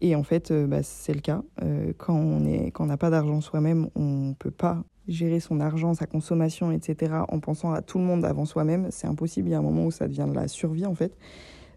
Et 0.00 0.14
en 0.14 0.22
fait, 0.22 0.50
euh, 0.50 0.66
bah, 0.66 0.82
c'est 0.82 1.14
le 1.14 1.20
cas. 1.20 1.42
Euh, 1.62 1.92
quand 1.96 2.14
on 2.14 2.86
n'a 2.86 2.96
pas 2.96 3.10
d'argent 3.10 3.40
soi-même, 3.40 3.88
on 3.94 4.28
ne 4.28 4.34
peut 4.34 4.50
pas 4.50 4.84
gérer 5.08 5.40
son 5.40 5.60
argent, 5.60 5.94
sa 5.94 6.06
consommation, 6.06 6.72
etc. 6.72 7.12
en 7.28 7.38
pensant 7.38 7.72
à 7.72 7.80
tout 7.82 7.98
le 7.98 8.04
monde 8.04 8.24
avant 8.24 8.44
soi-même. 8.44 8.88
C'est 8.90 9.06
impossible. 9.06 9.48
Il 9.48 9.52
y 9.52 9.54
a 9.54 9.58
un 9.58 9.62
moment 9.62 9.86
où 9.86 9.90
ça 9.90 10.08
devient 10.08 10.26
de 10.28 10.34
la 10.34 10.48
survie, 10.48 10.86
en 10.86 10.94
fait. 10.94 11.16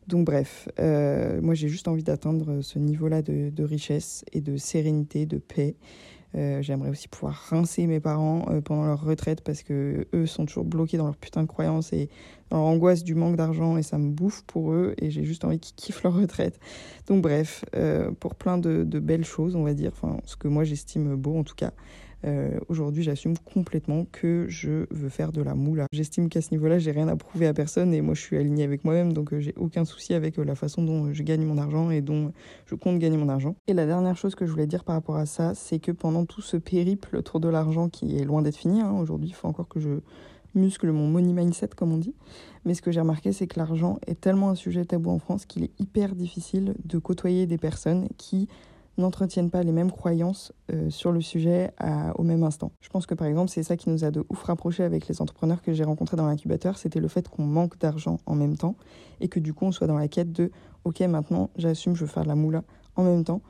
Donc 0.09 0.25
bref, 0.25 0.67
euh, 0.79 1.39
moi 1.39 1.53
j'ai 1.53 1.67
juste 1.67 1.87
envie 1.87 2.01
d'atteindre 2.01 2.61
ce 2.61 2.79
niveau-là 2.79 3.21
de, 3.21 3.63
richesse 3.63 4.25
et 4.33 4.41
de 4.41 4.57
sérénité, 4.57 5.27
de 5.27 5.37
paix. 5.37 5.75
Euh, 6.35 6.61
j'aimerais 6.61 6.89
aussi 6.89 7.07
pouvoir 7.07 7.33
rincer 7.49 7.87
mes 7.87 7.99
parents 7.99 8.45
euh, 8.49 8.61
pendant 8.61 8.85
leur 8.85 9.03
retraite 9.03 9.41
parce 9.41 9.63
que 9.63 10.07
eux 10.13 10.27
sont 10.27 10.45
toujours 10.45 10.63
bloqués 10.63 10.97
dans 10.97 11.05
leur 11.05 11.17
putain 11.17 11.41
de 11.41 11.47
croyances 11.47 11.91
et 11.91 12.07
dans 12.51 12.57
leur 12.57 12.67
angoisse 12.67 13.03
du 13.03 13.15
manque 13.15 13.35
d'argent 13.35 13.77
et 13.77 13.83
ça 13.83 13.97
me 13.97 14.09
bouffe 14.11 14.43
pour 14.43 14.73
eux 14.73 14.93
et 14.99 15.09
j'ai 15.09 15.23
juste 15.23 15.43
envie 15.43 15.59
qu'ils 15.59 15.75
kiffent 15.75 16.03
leur 16.03 16.13
retraite. 16.13 16.59
Donc 17.07 17.23
bref, 17.23 17.65
euh, 17.75 18.11
pour 18.11 18.35
plein 18.35 18.59
de, 18.59 18.83
de, 18.83 18.99
belles 18.99 19.25
choses, 19.25 19.55
on 19.55 19.63
va 19.63 19.73
dire, 19.73 19.91
enfin 19.91 20.19
ce 20.25 20.35
que 20.35 20.47
moi 20.47 20.63
j'estime 20.63 21.15
beau 21.15 21.35
en 21.37 21.43
tout 21.43 21.55
cas. 21.55 21.71
Euh, 22.25 22.59
aujourd'hui, 22.67 23.03
j'assume 23.03 23.37
complètement 23.37 24.05
que 24.11 24.45
je 24.49 24.85
veux 24.91 25.09
faire 25.09 25.31
de 25.31 25.41
la 25.41 25.55
moula. 25.55 25.85
J'estime 25.91 26.29
qu'à 26.29 26.41
ce 26.41 26.51
niveau-là, 26.51 26.79
j'ai 26.79 26.91
rien 26.91 27.07
à 27.07 27.15
prouver 27.15 27.47
à 27.47 27.53
personne 27.53 27.93
et 27.93 28.01
moi, 28.01 28.13
je 28.13 28.21
suis 28.21 28.37
alignée 28.37 28.63
avec 28.63 28.83
moi-même, 28.83 29.13
donc 29.13 29.33
euh, 29.33 29.39
j'ai 29.39 29.53
aucun 29.57 29.85
souci 29.85 30.13
avec 30.13 30.37
euh, 30.37 30.43
la 30.43 30.55
façon 30.55 30.83
dont 30.83 31.13
je 31.13 31.23
gagne 31.23 31.45
mon 31.45 31.57
argent 31.57 31.91
et 31.91 32.01
dont 32.01 32.33
je 32.65 32.75
compte 32.75 32.99
gagner 32.99 33.17
mon 33.17 33.29
argent. 33.29 33.55
Et 33.67 33.73
la 33.73 33.85
dernière 33.85 34.17
chose 34.17 34.35
que 34.35 34.45
je 34.45 34.51
voulais 34.51 34.67
dire 34.67 34.83
par 34.83 34.95
rapport 34.95 35.15
à 35.15 35.25
ça, 35.25 35.53
c'est 35.55 35.79
que 35.79 35.91
pendant 35.91 36.25
tout 36.25 36.41
ce 36.41 36.57
périple 36.57 37.15
autour 37.15 37.39
de 37.39 37.47
l'argent 37.47 37.89
qui 37.89 38.17
est 38.17 38.25
loin 38.25 38.41
d'être 38.41 38.57
fini, 38.57 38.81
hein, 38.81 38.91
aujourd'hui, 38.91 39.29
il 39.29 39.33
faut 39.33 39.47
encore 39.47 39.67
que 39.67 39.79
je 39.79 39.99
muscle 40.55 40.91
mon 40.91 41.07
money 41.07 41.33
mindset 41.33 41.69
comme 41.75 41.93
on 41.93 41.97
dit. 41.97 42.15
Mais 42.65 42.73
ce 42.73 42.81
que 42.81 42.91
j'ai 42.91 42.99
remarqué, 42.99 43.31
c'est 43.31 43.47
que 43.47 43.59
l'argent 43.59 43.99
est 44.07 44.19
tellement 44.19 44.49
un 44.49 44.55
sujet 44.55 44.83
tabou 44.83 45.11
en 45.11 45.19
France 45.19 45.45
qu'il 45.45 45.63
est 45.63 45.71
hyper 45.79 46.15
difficile 46.15 46.75
de 46.83 46.97
côtoyer 46.97 47.45
des 47.45 47.57
personnes 47.57 48.07
qui 48.17 48.49
n'entretiennent 49.01 49.49
pas 49.49 49.63
les 49.63 49.71
mêmes 49.71 49.91
croyances 49.91 50.53
euh, 50.71 50.89
sur 50.89 51.11
le 51.11 51.21
sujet 51.21 51.71
au 52.15 52.23
même 52.23 52.43
instant. 52.43 52.71
Je 52.81 52.89
pense 52.89 53.05
que 53.05 53.13
par 53.13 53.27
exemple, 53.27 53.49
c'est 53.49 53.63
ça 53.63 53.77
qui 53.77 53.89
nous 53.89 54.03
a 54.03 54.11
de 54.11 54.23
ouf 54.29 54.43
rapprochés 54.43 54.83
avec 54.83 55.07
les 55.07 55.21
entrepreneurs 55.21 55.61
que 55.61 55.73
j'ai 55.73 55.83
rencontrés 55.83 56.17
dans 56.17 56.27
l'incubateur, 56.27 56.77
c'était 56.77 56.99
le 56.99 57.07
fait 57.07 57.27
qu'on 57.29 57.43
manque 57.43 57.77
d'argent 57.79 58.19
en 58.25 58.35
même 58.35 58.57
temps 58.57 58.75
et 59.21 59.27
que 59.27 59.39
du 59.39 59.53
coup 59.53 59.65
on 59.65 59.71
soit 59.71 59.87
dans 59.87 59.97
la 59.97 60.07
quête 60.07 60.31
de 60.31 60.51
ok 60.83 61.01
maintenant 61.01 61.49
j'assume, 61.57 61.95
je 61.95 62.01
veux 62.01 62.11
faire 62.11 62.25
la 62.25 62.35
moula 62.35 62.63
en 62.95 63.03
même 63.03 63.23
temps. 63.23 63.41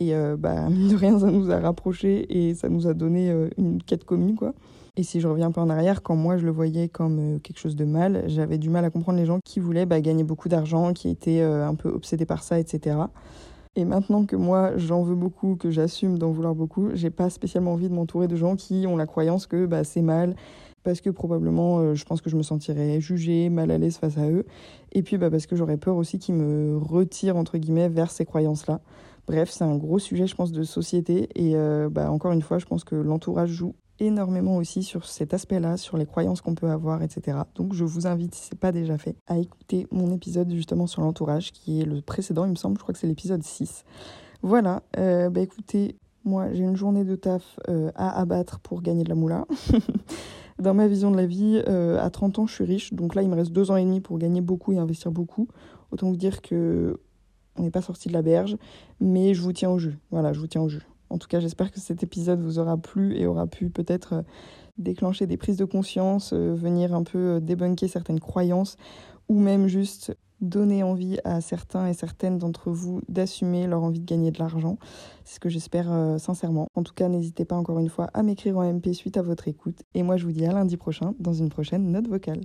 Et 0.00 0.14
euh, 0.14 0.36
bah, 0.36 0.68
mine 0.70 0.88
de 0.88 0.96
rien, 0.96 1.18
ça 1.18 1.30
nous 1.30 1.50
a 1.50 1.58
rapprochés 1.58 2.26
et 2.30 2.54
ça 2.54 2.68
nous 2.68 2.86
a 2.86 2.94
donné 2.94 3.30
euh, 3.30 3.48
une 3.58 3.82
quête 3.82 4.04
commune, 4.04 4.36
quoi. 4.36 4.54
Et 4.96 5.04
si 5.04 5.20
je 5.20 5.28
reviens 5.28 5.46
un 5.46 5.52
peu 5.52 5.60
en 5.60 5.70
arrière, 5.70 6.02
quand 6.02 6.16
moi 6.16 6.38
je 6.38 6.44
le 6.44 6.50
voyais 6.50 6.88
comme 6.88 7.38
quelque 7.40 7.58
chose 7.58 7.76
de 7.76 7.84
mal, 7.84 8.24
j'avais 8.26 8.58
du 8.58 8.68
mal 8.68 8.84
à 8.84 8.90
comprendre 8.90 9.18
les 9.18 9.26
gens 9.26 9.38
qui 9.44 9.60
voulaient 9.60 9.86
bah, 9.86 10.00
gagner 10.00 10.24
beaucoup 10.24 10.48
d'argent, 10.48 10.92
qui 10.92 11.08
étaient 11.08 11.40
un 11.40 11.76
peu 11.76 11.88
obsédés 11.88 12.26
par 12.26 12.42
ça, 12.42 12.58
etc. 12.58 12.96
Et 13.78 13.84
maintenant 13.84 14.24
que 14.24 14.34
moi, 14.34 14.76
j'en 14.76 15.04
veux 15.04 15.14
beaucoup, 15.14 15.54
que 15.54 15.70
j'assume 15.70 16.18
d'en 16.18 16.32
vouloir 16.32 16.56
beaucoup, 16.56 16.88
j'ai 16.94 17.10
pas 17.10 17.30
spécialement 17.30 17.74
envie 17.74 17.88
de 17.88 17.94
m'entourer 17.94 18.26
de 18.26 18.34
gens 18.34 18.56
qui 18.56 18.86
ont 18.88 18.96
la 18.96 19.06
croyance 19.06 19.46
que 19.46 19.66
bah, 19.66 19.84
c'est 19.84 20.02
mal, 20.02 20.34
parce 20.82 21.00
que 21.00 21.10
probablement, 21.10 21.78
euh, 21.78 21.94
je 21.94 22.04
pense 22.04 22.20
que 22.20 22.28
je 22.28 22.36
me 22.36 22.42
sentirais 22.42 23.00
jugée, 23.00 23.50
mal 23.50 23.70
à 23.70 23.78
l'aise 23.78 23.96
face 23.96 24.18
à 24.18 24.28
eux. 24.28 24.46
Et 24.90 25.04
puis, 25.04 25.16
bah, 25.16 25.30
parce 25.30 25.46
que 25.46 25.54
j'aurais 25.54 25.76
peur 25.76 25.94
aussi 25.94 26.18
qu'ils 26.18 26.34
me 26.34 26.76
retirent, 26.76 27.36
entre 27.36 27.56
guillemets, 27.56 27.88
vers 27.88 28.10
ces 28.10 28.24
croyances-là. 28.24 28.80
Bref, 29.28 29.48
c'est 29.48 29.62
un 29.62 29.76
gros 29.76 30.00
sujet, 30.00 30.26
je 30.26 30.34
pense, 30.34 30.50
de 30.50 30.64
société. 30.64 31.28
Et 31.36 31.54
euh, 31.54 31.88
bah, 31.88 32.10
encore 32.10 32.32
une 32.32 32.42
fois, 32.42 32.58
je 32.58 32.66
pense 32.66 32.82
que 32.82 32.96
l'entourage 32.96 33.50
joue 33.50 33.76
énormément 34.00 34.56
aussi 34.56 34.82
sur 34.82 35.06
cet 35.06 35.34
aspect-là, 35.34 35.76
sur 35.76 35.96
les 35.96 36.06
croyances 36.06 36.40
qu'on 36.40 36.54
peut 36.54 36.70
avoir, 36.70 37.02
etc. 37.02 37.38
Donc 37.54 37.74
je 37.74 37.84
vous 37.84 38.06
invite, 38.06 38.34
si 38.34 38.46
ce 38.46 38.54
n'est 38.54 38.58
pas 38.58 38.72
déjà 38.72 38.98
fait, 38.98 39.16
à 39.26 39.38
écouter 39.38 39.86
mon 39.90 40.12
épisode 40.12 40.52
justement 40.52 40.86
sur 40.86 41.02
l'entourage, 41.02 41.52
qui 41.52 41.80
est 41.80 41.84
le 41.84 42.00
précédent, 42.00 42.44
il 42.44 42.50
me 42.50 42.56
semble, 42.56 42.76
je 42.76 42.82
crois 42.82 42.92
que 42.92 42.98
c'est 42.98 43.06
l'épisode 43.06 43.42
6. 43.42 43.84
Voilà, 44.42 44.82
euh, 44.96 45.30
bah 45.30 45.40
écoutez, 45.40 45.96
moi 46.24 46.52
j'ai 46.52 46.64
une 46.64 46.76
journée 46.76 47.04
de 47.04 47.16
taf 47.16 47.58
euh, 47.68 47.90
à 47.94 48.20
abattre 48.20 48.60
pour 48.60 48.82
gagner 48.82 49.04
de 49.04 49.08
la 49.08 49.14
moula. 49.14 49.46
Dans 50.58 50.74
ma 50.74 50.88
vision 50.88 51.12
de 51.12 51.16
la 51.16 51.26
vie, 51.26 51.62
euh, 51.68 52.04
à 52.04 52.10
30 52.10 52.40
ans, 52.40 52.46
je 52.46 52.54
suis 52.54 52.64
riche, 52.64 52.92
donc 52.92 53.14
là 53.14 53.22
il 53.22 53.28
me 53.28 53.36
reste 53.36 53.52
deux 53.52 53.70
ans 53.70 53.76
et 53.76 53.84
demi 53.84 54.00
pour 54.00 54.18
gagner 54.18 54.40
beaucoup 54.40 54.72
et 54.72 54.78
investir 54.78 55.12
beaucoup. 55.12 55.48
Autant 55.92 56.08
vous 56.08 56.16
dire 56.16 56.42
que 56.42 57.00
on 57.56 57.62
n'est 57.62 57.70
pas 57.70 57.82
sorti 57.82 58.08
de 58.08 58.12
la 58.12 58.22
berge, 58.22 58.56
mais 59.00 59.34
je 59.34 59.42
vous 59.42 59.52
tiens 59.52 59.70
au 59.70 59.78
jeu. 59.78 59.94
Voilà, 60.10 60.32
je 60.32 60.40
vous 60.40 60.46
tiens 60.46 60.62
au 60.62 60.68
jeu. 60.68 60.82
En 61.10 61.18
tout 61.18 61.28
cas, 61.28 61.40
j'espère 61.40 61.70
que 61.70 61.80
cet 61.80 62.02
épisode 62.02 62.40
vous 62.40 62.58
aura 62.58 62.76
plu 62.76 63.16
et 63.16 63.26
aura 63.26 63.46
pu 63.46 63.70
peut-être 63.70 64.12
euh, 64.14 64.22
déclencher 64.76 65.26
des 65.26 65.36
prises 65.36 65.56
de 65.56 65.64
conscience, 65.64 66.32
euh, 66.32 66.54
venir 66.54 66.94
un 66.94 67.02
peu 67.02 67.18
euh, 67.18 67.40
débunker 67.40 67.88
certaines 67.88 68.20
croyances 68.20 68.76
ou 69.28 69.38
même 69.38 69.66
juste 69.66 70.16
donner 70.40 70.84
envie 70.84 71.18
à 71.24 71.40
certains 71.40 71.88
et 71.88 71.94
certaines 71.94 72.38
d'entre 72.38 72.70
vous 72.70 73.00
d'assumer 73.08 73.66
leur 73.66 73.82
envie 73.82 73.98
de 73.98 74.06
gagner 74.06 74.30
de 74.30 74.38
l'argent. 74.38 74.78
C'est 75.24 75.36
ce 75.36 75.40
que 75.40 75.48
j'espère 75.48 75.88
sincèrement. 76.20 76.68
En 76.76 76.84
tout 76.84 76.94
cas, 76.94 77.08
n'hésitez 77.08 77.44
pas 77.44 77.56
encore 77.56 77.80
une 77.80 77.88
fois 77.88 78.08
à 78.14 78.22
m'écrire 78.22 78.56
en 78.56 78.72
MP 78.72 78.92
suite 78.92 79.16
à 79.16 79.22
votre 79.22 79.48
écoute. 79.48 79.82
Et 79.94 80.04
moi, 80.04 80.16
je 80.16 80.24
vous 80.24 80.32
dis 80.32 80.46
à 80.46 80.52
lundi 80.52 80.76
prochain 80.76 81.12
dans 81.18 81.32
une 81.32 81.48
prochaine 81.48 81.90
note 81.90 82.06
vocale. 82.06 82.42